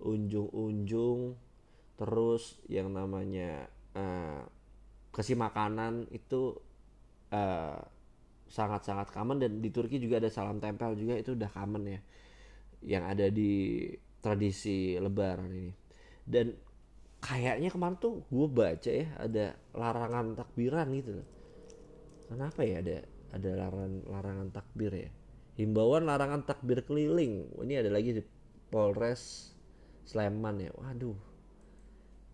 Unjung-unjung 0.00 1.36
terus 1.96 2.60
yang 2.68 2.92
namanya 2.92 3.68
uh, 3.96 4.44
kasih 5.12 5.36
makanan 5.36 6.08
itu 6.12 6.56
uh, 7.32 7.80
sangat-sangat 8.48 9.12
common. 9.12 9.40
Dan 9.40 9.60
di 9.60 9.68
Turki 9.68 10.00
juga 10.00 10.20
ada 10.20 10.32
salam 10.32 10.56
tempel 10.56 10.96
juga 10.96 11.16
itu 11.20 11.36
udah 11.36 11.50
common 11.52 11.84
ya. 11.84 12.00
Yang 12.80 13.04
ada 13.12 13.26
di 13.28 13.52
tradisi 14.24 14.96
lebaran 14.96 15.52
ini. 15.52 15.72
Dan 16.24 16.56
kayaknya 17.20 17.68
kemarin 17.72 17.96
tuh 17.98 18.22
gue 18.28 18.48
baca 18.48 18.90
ya 18.90 19.08
ada 19.18 19.56
larangan 19.72 20.36
takbiran 20.36 20.86
gitu 20.94 21.24
kenapa 22.28 22.60
ya 22.62 22.82
ada 22.84 22.98
ada 23.32 23.50
larangan 23.56 23.92
larangan 24.06 24.48
takbir 24.54 24.92
ya. 24.92 25.10
Himbauan 25.56 26.04
larangan 26.04 26.44
takbir 26.44 26.84
keliling. 26.84 27.48
Ini 27.64 27.80
ada 27.80 27.90
lagi 27.90 28.20
di 28.20 28.22
Polres 28.68 29.54
Sleman 30.04 30.60
ya. 30.60 30.70
Waduh. 30.76 31.16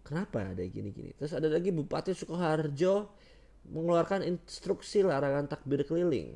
Kenapa 0.03 0.51
ada 0.51 0.63
gini-gini? 0.67 1.15
Terus 1.15 1.33
ada 1.33 1.47
lagi 1.47 1.71
Bupati 1.71 2.11
Sukoharjo 2.13 3.07
mengeluarkan 3.71 4.27
instruksi 4.27 5.07
larangan 5.07 5.47
takbir 5.47 5.87
keliling. 5.87 6.35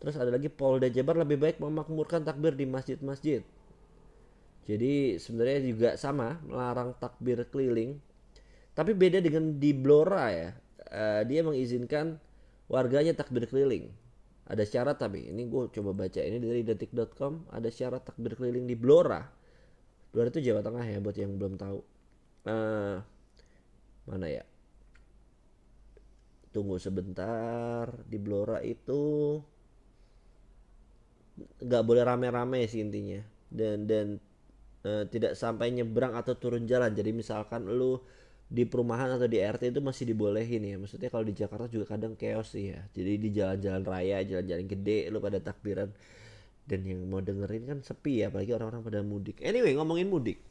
Terus 0.00 0.16
ada 0.16 0.32
lagi 0.32 0.48
Polda 0.48 0.88
Jabar 0.88 1.20
lebih 1.20 1.36
baik 1.36 1.60
memakmurkan 1.60 2.24
takbir 2.24 2.56
di 2.56 2.64
masjid-masjid. 2.64 3.44
Jadi 4.64 5.20
sebenarnya 5.20 5.60
juga 5.60 5.90
sama 6.00 6.40
melarang 6.48 6.96
takbir 6.96 7.44
keliling. 7.52 8.00
Tapi 8.72 8.96
beda 8.96 9.20
dengan 9.20 9.60
di 9.60 9.76
Blora 9.76 10.32
ya. 10.32 10.56
Uh, 10.90 11.22
dia 11.28 11.44
mengizinkan 11.44 12.16
warganya 12.70 13.12
takbir 13.18 13.50
keliling. 13.50 13.90
Ada 14.46 14.62
syarat 14.66 14.98
tapi 14.98 15.30
ini 15.30 15.46
gue 15.46 15.70
coba 15.70 15.90
baca 15.94 16.22
ini 16.22 16.38
dari 16.38 16.62
detik.com 16.62 17.50
ada 17.50 17.66
syarat 17.70 18.06
takbir 18.06 18.38
keliling 18.38 18.66
di 18.66 18.78
Blora. 18.78 19.26
Blora 20.10 20.30
itu 20.30 20.42
Jawa 20.42 20.62
Tengah 20.62 20.86
ya 20.86 20.98
buat 21.02 21.14
yang 21.18 21.34
belum 21.34 21.54
tahu. 21.58 21.78
Uh, 22.46 22.98
mana 24.06 24.26
ya? 24.26 24.42
Tunggu 26.50 26.78
sebentar 26.82 27.90
di 28.06 28.18
Blora 28.18 28.58
itu 28.62 29.38
nggak 31.40 31.82
boleh 31.86 32.02
rame-rame 32.04 32.66
sih 32.68 32.84
intinya 32.84 33.22
dan 33.48 33.86
dan 33.88 34.06
uh, 34.82 35.06
tidak 35.08 35.38
sampai 35.38 35.70
nyebrang 35.70 36.18
atau 36.18 36.34
turun 36.34 36.66
jalan. 36.66 36.90
Jadi 36.90 37.14
misalkan 37.14 37.70
lu 37.70 38.02
di 38.50 38.66
perumahan 38.66 39.14
atau 39.14 39.30
di 39.30 39.38
RT 39.38 39.70
itu 39.70 39.78
masih 39.78 40.10
dibolehin 40.10 40.66
ya. 40.66 40.74
Maksudnya 40.74 41.06
kalau 41.06 41.22
di 41.22 41.38
Jakarta 41.38 41.70
juga 41.70 41.94
kadang 41.94 42.18
chaos 42.18 42.50
sih 42.50 42.74
ya. 42.74 42.82
Jadi 42.90 43.12
di 43.22 43.28
jalan-jalan 43.30 43.82
raya 43.86 44.26
jalan-jalan 44.26 44.66
gede 44.66 45.06
lu 45.14 45.22
pada 45.22 45.38
takbiran. 45.38 45.94
Dan 46.66 46.82
yang 46.82 47.06
mau 47.06 47.22
dengerin 47.22 47.62
kan 47.70 47.78
sepi 47.86 48.26
ya 48.26 48.34
apalagi 48.34 48.50
orang-orang 48.50 48.82
pada 48.82 49.00
mudik. 49.06 49.38
Anyway 49.38 49.70
ngomongin 49.78 50.10
mudik. 50.10 50.42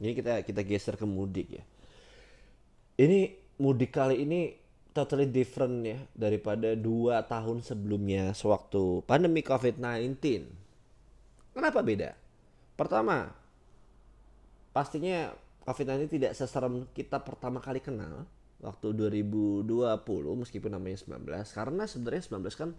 Ini 0.00 0.16
kita 0.16 0.40
kita 0.40 0.64
geser 0.64 0.96
ke 0.96 1.04
mudik 1.04 1.52
ya. 1.52 1.64
Ini 2.96 3.36
mudik 3.60 3.92
kali 3.92 4.24
ini 4.24 4.56
totally 4.96 5.28
different 5.28 5.84
ya 5.84 5.98
daripada 6.16 6.72
dua 6.78 7.26
tahun 7.26 7.60
sebelumnya 7.60 8.32
sewaktu 8.32 9.02
pandemi 9.04 9.42
COVID-19 9.42 10.16
kenapa 11.50 11.82
beda? 11.82 12.14
Pertama 12.78 13.34
pastinya 14.70 15.34
COVID-19 15.64 16.20
tidak 16.20 16.32
seserem 16.36 16.84
kita 16.92 17.24
pertama 17.24 17.58
kali 17.58 17.80
kenal 17.80 18.28
waktu 18.60 18.96
2020 18.96 19.68
meskipun 20.40 20.70
namanya 20.72 21.00
19 21.00 21.24
karena 21.56 21.82
sebenarnya 21.88 22.22
19 22.28 22.60
kan 22.60 22.70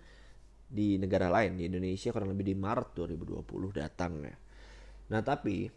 di 0.66 0.98
negara 0.98 1.30
lain 1.30 1.62
di 1.62 1.70
Indonesia 1.70 2.10
kurang 2.10 2.34
lebih 2.34 2.46
di 2.46 2.56
Maret 2.58 2.98
2020 2.98 3.46
datang 3.74 4.22
ya. 4.26 4.36
Nah 5.14 5.22
tapi 5.22 5.70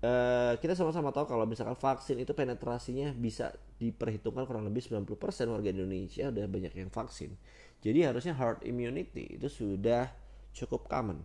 eh, 0.00 0.52
kita 0.56 0.72
sama-sama 0.72 1.12
tahu 1.12 1.28
kalau 1.28 1.44
misalkan 1.44 1.76
vaksin 1.76 2.16
itu 2.20 2.32
penetrasinya 2.32 3.12
bisa 3.12 3.52
diperhitungkan 3.76 4.48
kurang 4.48 4.64
lebih 4.64 4.80
90% 4.80 5.04
warga 5.52 5.68
Indonesia 5.68 6.32
udah 6.32 6.44
banyak 6.48 6.72
yang 6.72 6.88
vaksin. 6.88 7.36
Jadi 7.84 8.08
harusnya 8.08 8.32
herd 8.32 8.64
immunity 8.64 9.36
itu 9.36 9.48
sudah 9.52 10.08
cukup 10.56 10.88
common. 10.88 11.20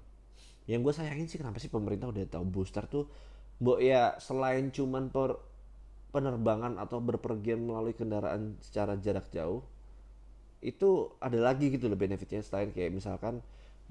Yang 0.68 0.80
gue 0.84 0.94
sayangin 1.00 1.28
sih 1.32 1.40
kenapa 1.40 1.58
sih 1.64 1.72
pemerintah 1.72 2.12
udah 2.12 2.28
tahu 2.28 2.44
booster 2.44 2.84
tuh 2.92 3.08
Mbok 3.62 3.80
ya 3.80 4.18
selain 4.18 4.74
cuman 4.74 5.14
per 5.14 5.38
penerbangan 6.12 6.76
atau 6.82 7.00
berpergian 7.00 7.62
melalui 7.62 7.96
kendaraan 7.96 8.60
secara 8.60 9.00
jarak 9.00 9.32
jauh 9.32 9.64
itu 10.62 11.10
ada 11.18 11.40
lagi 11.42 11.74
gitu 11.74 11.90
loh 11.90 11.98
benefitnya 11.98 12.44
selain 12.46 12.70
kayak 12.70 12.94
misalkan 12.94 13.42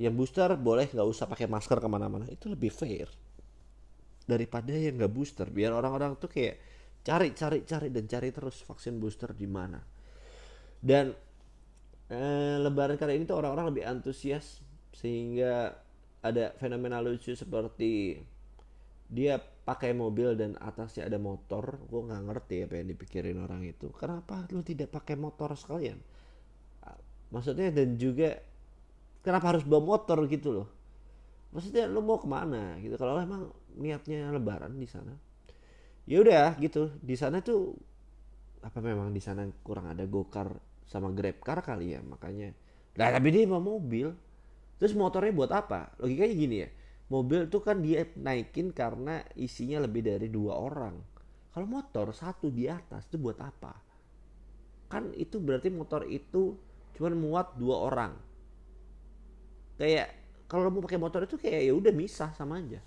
yang 0.01 0.15
booster 0.15 0.49
boleh 0.57 0.89
nggak 0.89 1.05
usah 1.05 1.27
pakai 1.29 1.45
masker 1.51 1.77
ke 1.77 1.89
mana-mana. 1.91 2.25
Itu 2.31 2.49
lebih 2.49 2.73
fair 2.73 3.11
daripada 4.25 4.73
yang 4.73 4.97
nggak 4.97 5.13
booster. 5.13 5.51
Biar 5.51 5.75
orang-orang 5.75 6.17
tuh 6.17 6.31
kayak 6.31 6.57
cari 7.05 7.35
cari 7.37 7.67
cari 7.69 7.89
dan 7.93 8.09
cari 8.09 8.33
terus 8.33 8.63
vaksin 8.65 8.97
booster 8.97 9.35
di 9.37 9.45
mana. 9.45 9.83
Dan 10.81 11.13
eh, 12.09 12.57
lebaran 12.63 12.97
kali 12.97 13.21
ini 13.21 13.29
tuh 13.29 13.37
orang-orang 13.43 13.77
lebih 13.77 13.85
antusias 13.85 14.65
sehingga 14.95 15.75
ada 16.25 16.57
fenomena 16.57 17.05
lucu 17.05 17.37
seperti 17.37 18.17
dia 19.11 19.37
pakai 19.71 19.95
mobil 19.95 20.35
dan 20.35 20.59
atasnya 20.59 21.07
ada 21.07 21.15
motor 21.23 21.79
gue 21.87 22.01
nggak 22.03 22.23
ngerti 22.27 22.67
apa 22.67 22.75
yang 22.83 22.91
dipikirin 22.91 23.39
orang 23.39 23.63
itu. 23.63 23.87
Kenapa 23.95 24.43
lu 24.51 24.67
tidak 24.67 24.91
pakai 24.91 25.15
motor 25.15 25.55
sekalian? 25.55 25.95
Maksudnya 27.31 27.71
dan 27.71 27.95
juga 27.95 28.35
kenapa 29.23 29.55
harus 29.55 29.63
bawa 29.63 29.95
motor 29.95 30.27
gitu 30.27 30.51
loh? 30.51 30.69
Maksudnya 31.55 31.87
lu 31.87 32.03
mau 32.03 32.19
ke 32.19 32.27
mana 32.27 32.83
gitu? 32.83 32.99
Kalau 32.99 33.15
emang 33.23 33.55
niatnya 33.79 34.35
lebaran 34.35 34.75
di 34.75 34.91
sana 34.91 35.15
ya 36.03 36.19
udah 36.19 36.59
gitu. 36.59 36.91
Di 36.99 37.15
sana 37.15 37.39
tuh 37.39 37.71
apa 38.67 38.83
memang 38.83 39.15
di 39.15 39.23
sana 39.23 39.47
kurang 39.63 39.87
ada 39.87 40.03
gokar 40.03 40.51
sama 40.83 41.15
grab 41.15 41.39
car 41.39 41.63
kali 41.63 41.95
ya 41.95 42.03
makanya. 42.03 42.51
Lah 42.99 43.15
tapi 43.15 43.31
dia 43.31 43.47
mau 43.47 43.63
mobil. 43.63 44.11
Terus 44.83 44.99
motornya 44.99 45.31
buat 45.31 45.55
apa? 45.55 45.95
Logikanya 46.03 46.35
gini 46.35 46.57
ya 46.59 46.71
mobil 47.11 47.51
tuh 47.51 47.61
kan 47.61 47.83
dia 47.83 48.07
naikin 48.15 48.71
karena 48.71 49.21
isinya 49.35 49.83
lebih 49.83 50.07
dari 50.07 50.31
dua 50.31 50.57
orang. 50.57 50.95
Kalau 51.51 51.67
motor 51.67 52.15
satu 52.15 52.49
di 52.49 52.71
atas 52.71 53.11
itu 53.11 53.19
buat 53.19 53.37
apa? 53.43 53.75
Kan 54.87 55.11
itu 55.19 55.43
berarti 55.43 55.69
motor 55.75 56.07
itu 56.07 56.55
cuma 56.95 57.11
muat 57.11 57.59
dua 57.59 57.77
orang. 57.91 58.15
Kayak 59.75 60.15
kalau 60.47 60.71
mau 60.71 60.83
pakai 60.83 61.03
motor 61.03 61.27
itu 61.27 61.35
kayak 61.35 61.67
ya 61.67 61.73
udah 61.75 61.91
misah 61.91 62.31
sama 62.39 62.63
aja. 62.63 62.79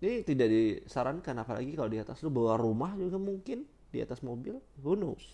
Ini 0.00 0.24
tidak 0.24 0.48
disarankan 0.48 1.36
apalagi 1.40 1.76
kalau 1.76 1.88
di 1.92 2.00
atas 2.00 2.20
lu 2.24 2.32
bawa 2.32 2.56
rumah 2.56 2.96
juga 2.96 3.20
mungkin 3.20 3.68
di 3.92 4.00
atas 4.00 4.20
mobil 4.20 4.60
who 4.80 4.96
knows? 4.96 5.24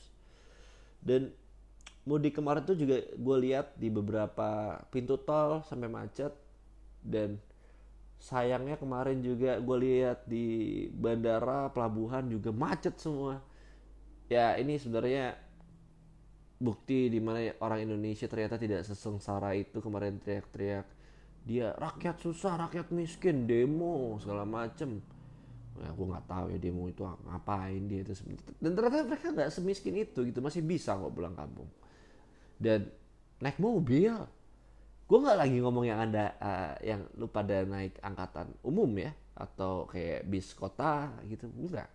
Dan 1.02 1.30
mudik 2.06 2.38
kemarin 2.38 2.62
tuh 2.62 2.78
juga 2.78 3.02
gue 3.02 3.37
lihat 3.46 3.75
di 3.78 3.90
beberapa 3.90 4.78
pintu 4.90 5.18
tol 5.18 5.62
sampai 5.66 5.90
macet 5.90 6.35
dan 7.02 7.38
sayangnya 8.16 8.80
kemarin 8.80 9.20
juga 9.20 9.61
gue 9.61 9.76
lihat 9.80 10.25
di 10.26 10.46
bandara 10.90 11.68
pelabuhan 11.70 12.26
juga 12.26 12.50
macet 12.50 12.96
semua. 12.99 13.40
Ya 14.26 14.58
ini 14.58 14.80
sebenarnya 14.80 15.38
bukti 16.56 17.12
di 17.12 17.20
mana 17.20 17.52
orang 17.61 17.85
Indonesia 17.85 18.25
ternyata 18.26 18.56
tidak 18.56 18.82
sesengsara 18.88 19.52
itu 19.54 19.78
kemarin 19.85 20.16
teriak-teriak 20.18 20.88
dia 21.46 21.70
rakyat 21.78 22.18
susah 22.18 22.58
rakyat 22.66 22.90
miskin 22.90 23.46
demo 23.46 24.18
segala 24.18 24.42
macem. 24.42 24.99
Ya 25.76 25.93
aku 25.93 26.08
nggak 26.08 26.26
tahu 26.26 26.47
ya 26.56 26.58
demo 26.58 26.88
itu 26.88 27.04
ngapain 27.04 27.82
dia 27.86 28.00
itu 28.02 28.17
dan 28.58 28.73
ternyata 28.73 29.04
mereka 29.04 29.28
nggak 29.30 29.50
semiskin 29.52 29.95
itu 30.00 30.25
gitu 30.26 30.41
masih 30.43 30.64
bisa 30.64 30.97
kok 30.97 31.12
pulang 31.12 31.36
kampung. 31.36 31.71
Dan 32.56 32.88
naik 33.38 33.60
mobil 33.60 34.17
gue 35.06 35.19
nggak 35.23 35.38
lagi 35.38 35.56
ngomong 35.62 35.84
yang 35.86 36.02
ada 36.02 36.34
uh, 36.42 36.75
yang 36.82 37.06
lu 37.14 37.30
pada 37.30 37.62
naik 37.62 37.95
angkatan 38.02 38.50
umum 38.66 38.90
ya 38.99 39.14
atau 39.38 39.86
kayak 39.86 40.26
bis 40.26 40.50
kota 40.56 41.14
gitu 41.30 41.47
enggak. 41.47 41.86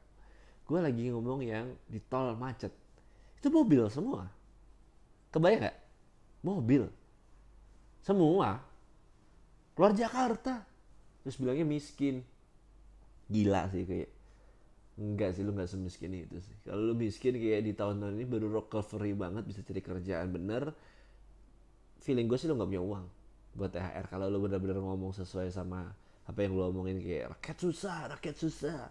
Gue 0.64 0.80
lagi 0.80 1.12
ngomong 1.12 1.44
yang 1.44 1.76
di 1.92 2.00
tol 2.00 2.32
macet. 2.40 2.72
Itu 3.36 3.52
mobil 3.52 3.84
semua. 3.92 4.32
Kebayang 5.34 5.68
nggak? 5.68 5.78
Mobil. 6.48 6.84
Semua. 8.00 8.62
Keluar 9.76 9.92
Jakarta. 9.92 10.64
Terus 11.26 11.36
bilangnya 11.36 11.68
miskin. 11.68 12.24
Gila 13.28 13.68
sih 13.74 13.84
kayak. 13.84 14.12
Enggak 15.02 15.36
sih 15.36 15.42
lu 15.42 15.52
nggak 15.52 15.68
semiskin 15.68 16.14
itu 16.14 16.38
sih. 16.40 16.56
Kalau 16.64 16.94
lu 16.94 16.96
miskin 16.96 17.36
kayak 17.36 17.68
di 17.68 17.74
tahun-tahun 17.74 18.16
ini 18.16 18.26
baru 18.30 18.48
recovery 18.62 19.12
banget 19.18 19.44
bisa 19.44 19.60
cari 19.66 19.82
kerjaan 19.82 20.30
bener 20.30 20.72
feeling 22.02 22.26
gue 22.26 22.38
sih 22.38 22.50
lu 22.50 22.58
nggak 22.58 22.70
punya 22.70 22.84
uang 22.84 23.06
buat 23.54 23.72
THR 23.72 24.06
kalau 24.10 24.28
lu 24.28 24.42
bener-bener 24.42 24.82
ngomong 24.82 25.14
sesuai 25.14 25.54
sama 25.54 25.94
apa 26.26 26.40
yang 26.42 26.58
lu 26.58 26.64
omongin 26.66 26.98
kayak 26.98 27.38
rakyat 27.38 27.58
susah 27.62 28.00
rakyat 28.18 28.36
susah. 28.38 28.82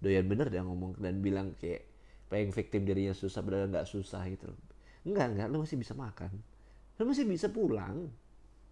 Doyan 0.00 0.28
bener 0.28 0.48
dia 0.52 0.60
ngomong 0.64 0.96
dan 1.00 1.20
bilang 1.20 1.56
kayak 1.56 1.84
pengen 2.28 2.50
victim 2.52 2.84
dirinya 2.84 3.14
susah 3.16 3.40
padahal 3.40 3.70
nggak 3.70 3.86
susah 3.86 4.22
gitu 4.28 4.50
enggak 5.06 5.26
enggak 5.32 5.46
lu 5.52 5.62
masih 5.62 5.78
bisa 5.78 5.94
makan. 5.94 6.32
Lu 6.96 7.02
masih 7.06 7.24
bisa 7.28 7.46
pulang. 7.52 8.10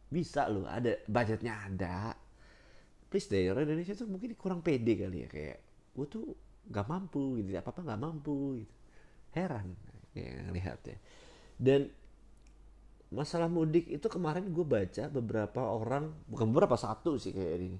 Bisa 0.08 0.46
loh 0.48 0.66
ada 0.66 0.94
budgetnya 1.06 1.54
ada. 1.68 2.14
Please 3.08 3.30
deh 3.30 3.52
orang 3.52 3.68
Indonesia 3.68 3.94
tuh 3.94 4.10
mungkin 4.10 4.34
kurang 4.34 4.60
pede 4.64 4.98
kali 4.98 5.26
ya 5.26 5.28
kayak 5.30 5.58
gue 5.94 6.06
tuh 6.10 6.26
nggak 6.66 6.86
mampu 6.88 7.38
gitu 7.42 7.54
apa 7.54 7.70
apa 7.70 7.80
nggak 7.84 8.00
mampu 8.00 8.64
gitu. 8.64 8.74
Heran 9.34 9.66
ya 10.14 10.46
ya 10.54 10.96
dan 11.58 11.90
masalah 13.14 13.46
mudik 13.46 13.86
itu 13.86 14.10
kemarin 14.10 14.50
gue 14.50 14.66
baca 14.66 15.06
beberapa 15.06 15.62
orang 15.62 16.10
bukan 16.26 16.50
beberapa 16.50 16.74
satu 16.74 17.14
sih 17.16 17.30
kayak 17.30 17.52
ini. 17.62 17.78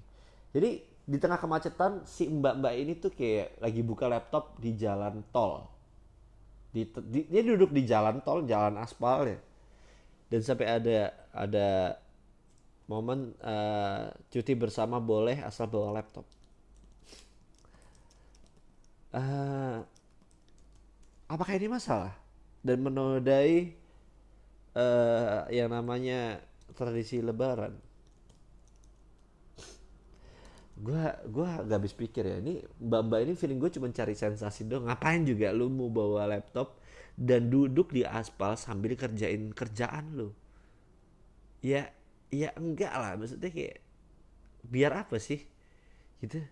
Jadi 0.55 0.69
di 1.05 1.17
tengah 1.21 1.37
kemacetan 1.37 2.07
si 2.07 2.25
mbak-mbak 2.25 2.73
ini 2.73 2.93
tuh 2.97 3.11
kayak 3.13 3.61
lagi 3.61 3.83
buka 3.83 4.07
laptop 4.07 4.57
di 4.57 4.73
jalan 4.73 5.21
tol. 5.29 5.67
Di, 6.71 6.87
di, 6.87 7.27
dia 7.27 7.43
duduk 7.43 7.69
di 7.75 7.83
jalan 7.83 8.23
tol 8.23 8.47
jalan 8.47 8.79
aspal 8.79 9.27
ya. 9.27 9.39
Dan 10.31 10.41
sampai 10.41 10.67
ada 10.71 11.13
ada 11.35 11.99
momen 12.89 13.35
uh, 13.43 14.09
cuti 14.31 14.53
bersama 14.57 14.97
boleh 14.97 15.43
asal 15.45 15.69
bawa 15.69 16.01
laptop. 16.01 16.25
Uh, 19.13 19.79
apakah 21.29 21.53
ini 21.55 21.69
masalah? 21.69 22.15
Dan 22.65 22.81
menodai 22.81 23.77
uh, 24.75 25.47
yang 25.49 25.71
namanya 25.71 26.43
tradisi 26.75 27.23
Lebaran? 27.23 27.73
Gua 30.75 31.15
gua 31.31 31.63
gak 31.63 31.79
habis 31.79 31.95
pikir 31.95 32.27
ya 32.27 32.37
ini 32.43 32.59
mbak 32.83 33.01
mbak 33.07 33.19
ini 33.23 33.33
feeling 33.39 33.63
gue 33.63 33.71
cuma 33.79 33.87
cari 33.95 34.11
sensasi 34.11 34.67
dong 34.67 34.91
ngapain 34.91 35.23
juga 35.23 35.55
lu 35.55 35.71
mau 35.71 35.87
bawa 35.87 36.27
laptop 36.27 36.75
dan 37.15 37.47
duduk 37.47 37.95
di 37.95 38.03
aspal 38.03 38.59
sambil 38.59 38.99
kerjain 38.99 39.55
kerjaan 39.55 40.19
lu? 40.19 40.35
Ya 41.63 41.95
ya 42.27 42.51
enggak 42.59 42.91
lah 42.91 43.15
maksudnya 43.15 43.47
kayak 43.47 43.79
biar 44.67 44.91
apa 45.07 45.15
sih? 45.15 45.47
Gitu. 46.19 46.43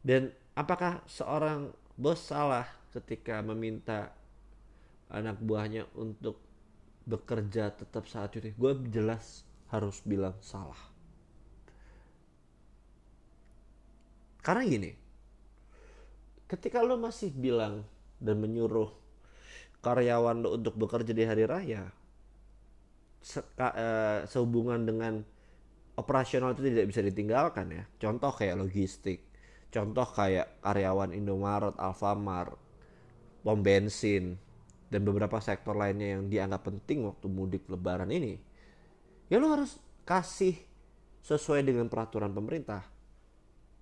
Dan 0.00 0.32
apakah 0.56 1.04
seorang 1.04 1.76
bos 2.00 2.24
salah 2.24 2.64
ketika 2.96 3.44
meminta 3.44 4.16
anak 5.12 5.38
buahnya 5.44 5.88
untuk 5.98 6.43
bekerja 7.04 7.72
tetap 7.72 8.08
saat 8.08 8.32
cuti 8.32 8.56
gue 8.56 8.72
jelas 8.88 9.44
harus 9.68 10.00
bilang 10.04 10.36
salah 10.40 10.78
karena 14.40 14.62
gini 14.64 14.90
ketika 16.48 16.80
lo 16.80 16.96
masih 16.96 17.32
bilang 17.32 17.84
dan 18.20 18.40
menyuruh 18.40 18.88
karyawan 19.84 20.40
lo 20.40 20.48
untuk 20.56 20.76
bekerja 20.80 21.12
di 21.12 21.24
hari 21.28 21.44
raya 21.44 21.92
se 23.24 23.40
uh, 23.40 24.28
sehubungan 24.28 24.84
dengan 24.84 25.24
operasional 25.96 26.52
itu 26.54 26.68
tidak 26.68 26.86
bisa 26.90 27.00
ditinggalkan 27.00 27.66
ya. 27.70 27.84
Contoh 27.96 28.34
kayak 28.34 28.58
logistik, 28.58 29.24
contoh 29.70 30.04
kayak 30.04 30.60
karyawan 30.60 31.14
Indomaret, 31.14 31.74
Alfamart, 31.78 32.58
pom 33.40 33.58
bensin, 33.62 34.36
dan 34.94 35.02
beberapa 35.02 35.42
sektor 35.42 35.74
lainnya 35.74 36.14
yang 36.14 36.30
dianggap 36.30 36.70
penting 36.70 37.02
waktu 37.02 37.26
mudik 37.26 37.66
lebaran 37.66 38.14
ini. 38.14 38.38
Ya 39.26 39.42
lo 39.42 39.50
harus 39.50 39.82
kasih 40.06 40.54
sesuai 41.26 41.66
dengan 41.66 41.90
peraturan 41.90 42.30
pemerintah. 42.30 42.86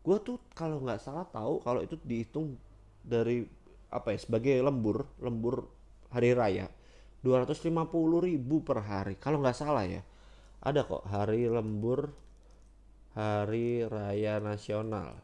Gue 0.00 0.16
tuh 0.24 0.40
kalau 0.56 0.80
nggak 0.80 1.04
salah 1.04 1.28
tahu 1.28 1.60
kalau 1.60 1.84
itu 1.84 2.00
dihitung 2.00 2.56
dari 3.04 3.44
apa 3.92 4.16
ya 4.16 4.18
sebagai 4.24 4.56
lembur, 4.64 5.04
lembur 5.20 5.68
hari 6.08 6.32
raya 6.32 6.72
250 7.20 7.92
ribu 8.24 8.64
per 8.64 8.80
hari 8.80 9.20
kalau 9.20 9.44
nggak 9.44 9.56
salah 9.56 9.84
ya 9.84 10.00
ada 10.64 10.82
kok 10.82 11.04
hari 11.06 11.44
lembur 11.48 12.08
hari 13.12 13.84
raya 13.84 14.40
nasional 14.40 15.20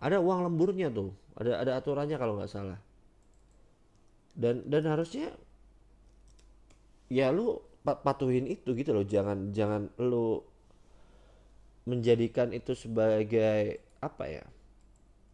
ada 0.00 0.16
uang 0.20 0.48
lemburnya 0.48 0.92
tuh 0.92 1.16
ada 1.36 1.64
ada 1.64 1.72
aturannya 1.80 2.16
kalau 2.20 2.36
nggak 2.36 2.52
salah 2.52 2.78
dan 4.36 4.66
dan 4.66 4.84
harusnya 4.86 5.34
ya 7.10 7.34
lu 7.34 7.58
patuhin 7.84 8.46
itu 8.46 8.72
gitu 8.76 8.90
loh. 8.94 9.04
Jangan 9.04 9.50
jangan 9.50 9.90
lu 9.98 10.42
menjadikan 11.88 12.52
itu 12.52 12.76
sebagai 12.76 13.82
apa 14.00 14.24
ya 14.28 14.44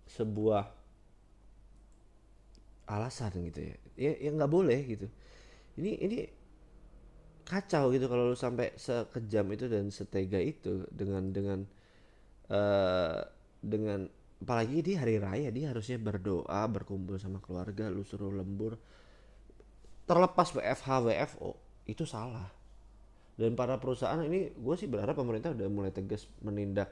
sebuah 0.09 0.65
alasan 2.87 3.33
gitu 3.51 3.61
ya. 3.73 3.77
Ya 3.97 4.13
ya 4.21 4.31
nggak 4.33 4.53
boleh 4.53 4.81
gitu. 4.87 5.07
Ini 5.77 5.93
ini 6.01 6.19
kacau 7.47 7.95
gitu 7.95 8.11
kalau 8.11 8.35
lu 8.35 8.37
sampai 8.39 8.75
sekejam 8.75 9.47
itu 9.55 9.71
dan 9.71 9.87
setega 9.95 10.43
itu 10.43 10.83
dengan 10.91 11.31
dengan 11.31 11.59
uh, 12.51 13.23
dengan 13.63 14.11
apalagi 14.37 14.85
di 14.85 14.93
hari 14.95 15.17
raya 15.17 15.49
dia 15.49 15.73
harusnya 15.73 15.97
berdoa 15.97 16.69
berkumpul 16.69 17.17
sama 17.17 17.41
keluarga 17.41 17.89
lu 17.89 18.05
suruh 18.05 18.33
lembur. 18.33 18.77
Terlepas 20.07 20.55
WFH 20.55 20.89
WFO 21.03 21.51
itu 21.89 22.05
salah. 22.07 22.47
Dan 23.37 23.53
para 23.53 23.77
perusahaan 23.77 24.21
ini 24.25 24.55
gue 24.55 24.75
sih 24.79 24.89
berharap 24.89 25.19
pemerintah 25.19 25.53
udah 25.53 25.69
mulai 25.69 25.93
tegas 25.93 26.25
menindak 26.41 26.89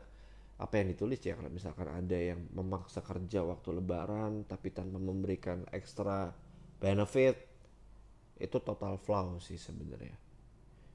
apa 0.55 0.79
yang 0.79 0.95
ditulis 0.95 1.19
ya 1.19 1.35
kalau 1.35 1.51
misalkan 1.51 1.91
ada 1.91 2.15
yang 2.15 2.47
memaksa 2.55 3.03
kerja 3.03 3.43
waktu 3.43 3.75
lebaran 3.75 4.47
tapi 4.47 4.71
tanpa 4.71 5.03
memberikan 5.03 5.67
ekstra 5.75 6.31
benefit 6.79 7.35
itu 8.39 8.57
total 8.61 8.99
flaw 8.99 9.39
sih 9.41 9.59
sebenarnya. 9.59 10.15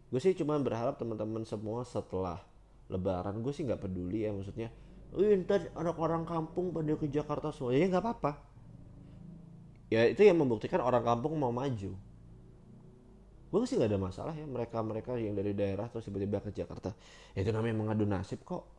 Gue 0.10 0.22
sih 0.22 0.34
cuma 0.38 0.58
berharap 0.60 0.98
teman-teman 0.98 1.44
semua 1.48 1.86
setelah 1.86 2.42
lebaran 2.90 3.42
gue 3.46 3.54
sih 3.54 3.64
nggak 3.64 3.86
peduli 3.86 4.26
ya 4.26 4.34
maksudnya 4.34 4.74
Wih, 5.10 5.41
ntar 5.41 5.74
anak 5.74 5.98
orang 5.98 6.22
kampung 6.22 6.69
pada 6.69 6.93
ke 6.93 7.10
Jakarta 7.10 7.50
semua. 7.50 7.74
Ya 7.74 7.89
nggak 7.89 8.04
apa-apa. 8.06 8.32
Ya 9.89 10.06
itu 10.06 10.22
yang 10.22 10.38
membuktikan 10.38 10.86
orang 10.86 11.02
kampung 11.02 11.34
mau 11.41 11.50
maju. 11.50 11.98
Gue 13.50 13.65
sih 13.65 13.82
nggak 13.82 13.89
ada 13.89 13.98
masalah 13.98 14.34
ya 14.38 14.45
mereka 14.45 14.78
mereka 14.86 15.17
yang 15.17 15.34
dari 15.34 15.58
daerah 15.58 15.89
terus 15.89 16.06
tiba-tiba 16.06 16.38
ke 16.45 16.54
Jakarta. 16.54 16.93
Ya 17.34 17.41
itu 17.41 17.50
namanya 17.50 17.82
mengadu 17.82 18.06
nasib 18.06 18.45
kok. 18.45 18.69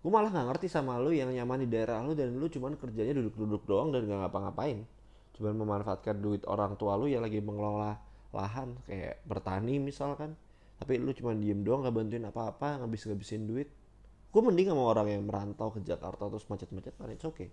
Gue 0.00 0.08
malah 0.08 0.32
nggak 0.32 0.56
ngerti 0.56 0.72
sama 0.72 0.96
lu 0.96 1.12
yang 1.12 1.28
nyaman 1.28 1.68
di 1.68 1.68
daerah 1.68 2.00
lu 2.00 2.16
dan 2.16 2.32
lu 2.32 2.48
cuman 2.48 2.80
kerjanya 2.80 3.12
duduk-duduk 3.20 3.68
doang 3.68 3.92
dan 3.92 4.08
nggak 4.08 4.24
ngapa-ngapain. 4.24 4.88
Cuman 5.36 5.52
memanfaatkan 5.52 6.16
duit 6.16 6.48
orang 6.48 6.80
tua 6.80 6.96
lu 6.96 7.12
yang 7.12 7.20
lagi 7.20 7.44
mengelola 7.44 8.00
lahan 8.32 8.72
kayak 8.88 9.20
bertani 9.28 9.76
misalkan. 9.76 10.32
Tapi 10.80 10.96
lu 10.96 11.12
cuma 11.12 11.36
diem 11.36 11.60
doang 11.60 11.84
nggak 11.84 11.92
bantuin 11.92 12.24
apa-apa 12.24 12.80
ngabis 12.80 13.12
ngabisin 13.12 13.44
duit 13.44 13.68
gue 14.28 14.42
mending 14.44 14.68
sama 14.70 14.82
orang 14.84 15.08
yang 15.08 15.22
merantau 15.24 15.72
ke 15.72 15.80
Jakarta 15.80 16.28
terus 16.28 16.44
macet-macet 16.46 16.94
kan 17.00 17.08
oke 17.08 17.22
okay. 17.24 17.48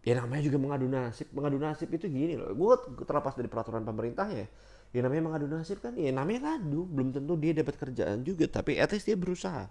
Ya 0.00 0.16
namanya 0.16 0.48
juga 0.48 0.56
mengadu 0.56 0.88
nasib. 0.88 1.28
Mengadu 1.36 1.60
nasib 1.60 1.88
itu 1.92 2.08
gini 2.08 2.32
loh. 2.40 2.56
Gue 2.56 2.72
terlepas 3.04 3.36
dari 3.36 3.52
peraturan 3.52 3.84
pemerintahnya 3.84 4.48
ya. 4.48 5.00
Namanya 5.04 5.22
mengadu 5.28 5.46
nasib 5.46 5.84
kan? 5.84 5.92
Ya 5.92 6.08
namanya 6.08 6.56
ngadu. 6.56 6.88
Belum 6.88 7.12
tentu 7.12 7.36
dia 7.36 7.52
dapat 7.52 7.76
kerjaan 7.76 8.24
juga 8.24 8.48
tapi 8.48 8.80
at 8.80 8.88
least 8.96 9.04
dia 9.04 9.16
berusaha. 9.20 9.68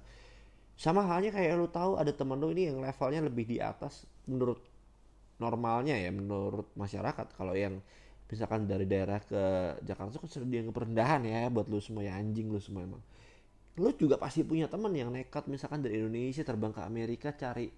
Sama 0.78 1.04
halnya 1.10 1.34
kayak 1.34 1.60
lu 1.60 1.68
tahu 1.68 1.98
ada 1.98 2.14
temen 2.14 2.38
lu 2.40 2.54
ini 2.54 2.72
yang 2.72 2.78
levelnya 2.80 3.26
lebih 3.26 3.50
di 3.50 3.58
atas 3.60 4.06
menurut 4.30 4.62
normalnya 5.42 5.98
ya 5.98 6.14
menurut 6.14 6.70
masyarakat. 6.78 7.34
Kalau 7.34 7.58
yang 7.58 7.82
misalkan 8.30 8.70
dari 8.70 8.86
daerah 8.86 9.18
ke 9.18 9.42
Jakarta 9.82 10.14
itu 10.14 10.20
kan 10.22 10.30
sudah 10.30 10.48
dianggap 10.48 10.78
rendahan 10.86 11.22
ya 11.26 11.50
buat 11.50 11.66
lu 11.66 11.82
semua 11.82 12.06
ya 12.06 12.14
anjing 12.14 12.54
lu 12.54 12.62
semua 12.62 12.86
emang 12.86 13.02
lu 13.80 13.96
juga 13.96 14.20
pasti 14.20 14.44
punya 14.44 14.68
teman 14.68 14.92
yang 14.92 15.08
nekat 15.08 15.48
misalkan 15.48 15.80
dari 15.80 16.04
Indonesia 16.04 16.44
terbang 16.44 16.76
ke 16.76 16.82
Amerika 16.84 17.32
cari 17.32 17.72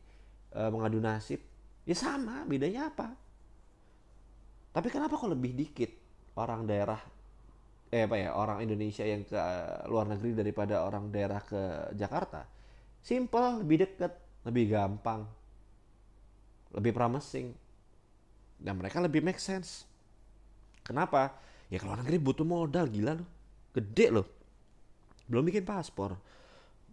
uh, 0.58 0.70
mengadu 0.74 0.98
nasib. 0.98 1.38
Ya 1.86 1.94
sama 1.94 2.42
bedanya 2.50 2.90
apa? 2.90 3.14
Tapi 4.74 4.88
kenapa 4.90 5.14
kok 5.14 5.30
lebih 5.30 5.54
dikit 5.54 5.92
orang 6.42 6.66
daerah 6.66 6.98
eh 7.92 8.08
apa 8.08 8.16
ya 8.16 8.32
orang 8.34 8.64
Indonesia 8.64 9.04
yang 9.04 9.28
ke 9.28 9.36
luar 9.92 10.08
negeri 10.08 10.32
daripada 10.34 10.82
orang 10.82 11.14
daerah 11.14 11.42
ke 11.46 11.94
Jakarta? 11.94 12.50
Simple 13.02 13.62
lebih 13.62 13.86
deket 13.86 14.14
lebih 14.42 14.74
gampang 14.74 15.22
lebih 16.74 16.96
promising 16.96 17.54
dan 18.58 18.80
mereka 18.80 18.98
lebih 19.04 19.22
make 19.22 19.42
sense. 19.42 19.86
Kenapa? 20.82 21.36
Ya 21.70 21.78
kalau 21.78 22.00
negeri 22.00 22.18
butuh 22.18 22.48
modal 22.48 22.90
gila 22.90 23.22
loh 23.22 23.30
gede 23.72 24.08
loh 24.12 24.28
belum 25.32 25.48
bikin 25.48 25.63
paspor. 25.63 26.20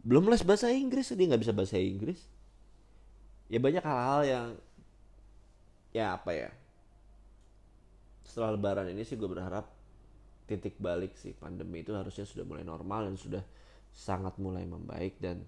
Belum 0.07 0.31
les 0.31 0.47
bahasa 0.47 0.71
Inggris 0.71 1.11
dia 1.11 1.27
nggak 1.27 1.43
bisa 1.43 1.51
bahasa 1.51 1.75
Inggris. 1.75 2.23
Ya 3.51 3.59
banyak 3.59 3.83
hal-hal 3.83 4.23
yang 4.23 4.49
ya 5.91 6.15
apa 6.15 6.31
ya 6.31 6.51
setelah 8.29 8.55
lebaran 8.55 8.93
ini 8.93 9.09
sih 9.09 9.17
gue 9.17 9.25
berharap 9.25 9.67
titik 10.45 10.77
balik 10.77 11.17
sih 11.17 11.33
pandemi 11.33 11.81
itu 11.81 11.97
harusnya 11.97 12.29
sudah 12.29 12.45
mulai 12.45 12.61
normal 12.61 13.09
dan 13.09 13.17
sudah 13.17 13.43
sangat 13.89 14.37
mulai 14.37 14.69
membaik 14.69 15.17
dan 15.17 15.43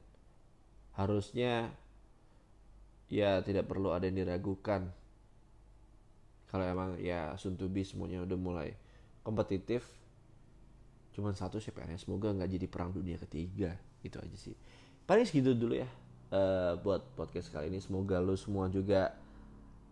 harusnya 0.96 1.70
ya 3.12 3.44
tidak 3.44 3.68
perlu 3.68 3.92
ada 3.92 4.09
yang 4.09 4.24
diragukan. 4.24 4.88
Kalau 6.50 6.64
emang 6.66 6.98
ya 6.98 7.38
be 7.70 7.83
semuanya 7.87 8.26
udah 8.26 8.38
mulai 8.40 8.68
kompetitif 9.22 9.87
cuman 11.11 11.35
satu 11.35 11.59
sih 11.59 11.75
PNS 11.75 12.07
semoga 12.07 12.31
nggak 12.31 12.51
jadi 12.51 12.66
perang 12.70 12.94
dunia 12.94 13.18
ketiga. 13.18 13.75
Itu 14.01 14.23
aja 14.23 14.37
sih. 14.38 14.55
Paling 15.05 15.27
segitu 15.27 15.53
dulu 15.55 15.75
ya 15.75 15.88
uh, 16.31 16.79
buat 16.81 17.03
podcast 17.18 17.51
kali 17.51 17.68
ini. 17.70 17.83
Semoga 17.83 18.23
lo 18.23 18.35
semua 18.38 18.70
juga 18.70 19.14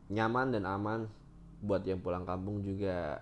nyaman 0.09 0.55
dan 0.55 0.65
aman. 0.65 1.01
Buat 1.59 1.83
yang 1.91 1.99
pulang 1.99 2.23
kampung 2.23 2.63
juga 2.63 3.19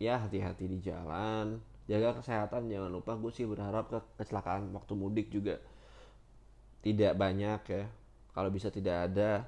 ya 0.00 0.20
hati-hati 0.20 0.64
di 0.64 0.78
jalan. 0.80 1.60
Jaga 1.86 2.18
kesehatan 2.18 2.72
jangan 2.72 2.90
lupa. 2.90 3.14
Gue 3.14 3.30
sih 3.30 3.46
berharap 3.46 3.92
ke 3.92 3.98
kecelakaan 4.18 4.72
waktu 4.74 4.92
mudik 4.96 5.28
juga 5.28 5.60
tidak 6.80 7.14
banyak 7.14 7.60
ya. 7.68 7.84
Kalau 8.32 8.48
bisa 8.48 8.72
tidak 8.72 9.12
ada. 9.12 9.44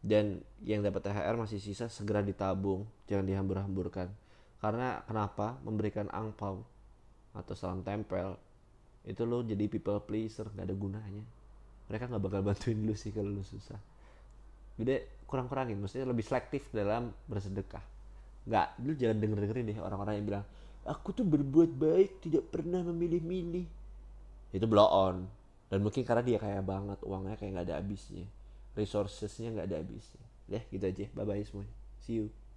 Dan 0.00 0.40
yang 0.64 0.80
dapat 0.80 1.12
THR 1.12 1.36
masih 1.36 1.60
sisa 1.60 1.90
segera 1.92 2.24
ditabung. 2.24 2.88
Jangan 3.04 3.26
dihambur-hamburkan. 3.28 4.08
Karena 4.62 5.04
kenapa? 5.04 5.60
Memberikan 5.60 6.08
angpau 6.08 6.64
atau 7.30 7.54
salam 7.54 7.86
tempel 7.86 8.34
itu 9.06 9.22
lo 9.24 9.40
jadi 9.40 9.64
people 9.70 9.96
pleaser 10.04 10.50
nggak 10.52 10.66
ada 10.66 10.76
gunanya. 10.76 11.24
Mereka 11.88 12.10
nggak 12.10 12.22
bakal 12.22 12.40
bantuin 12.44 12.78
lu 12.84 12.94
sih 12.94 13.10
kalau 13.10 13.32
lu 13.32 13.42
susah. 13.42 13.78
Jadi 14.76 15.24
kurang-kurangin 15.24 15.76
maksudnya 15.80 16.08
lebih 16.08 16.24
selektif 16.24 16.68
dalam 16.70 17.12
bersedekah. 17.26 17.82
Nggak 18.44 18.66
lu 18.84 18.92
jangan 18.96 19.16
denger 19.18 19.38
dengerin 19.46 19.64
deh 19.72 19.78
orang-orang 19.80 20.14
yang 20.20 20.26
bilang 20.26 20.44
aku 20.84 21.12
tuh 21.12 21.26
berbuat 21.26 21.70
baik 21.76 22.20
tidak 22.24 22.44
pernah 22.52 22.84
memilih-milih. 22.84 23.66
Itu 24.52 24.66
blow 24.68 24.88
on. 24.88 25.24
Dan 25.70 25.86
mungkin 25.86 26.02
karena 26.02 26.26
dia 26.26 26.38
kaya 26.42 26.60
banget 26.60 26.98
uangnya 27.06 27.38
kayak 27.38 27.50
nggak 27.56 27.66
ada 27.70 27.76
habisnya. 27.78 28.26
Resourcesnya 28.74 29.54
nggak 29.54 29.66
ada 29.70 29.76
habisnya. 29.80 30.24
Deh 30.50 30.62
gitu 30.68 30.84
aja. 30.84 31.06
Bye 31.14 31.24
bye 31.24 31.44
semuanya. 31.46 31.74
See 32.02 32.20
you 32.20 32.39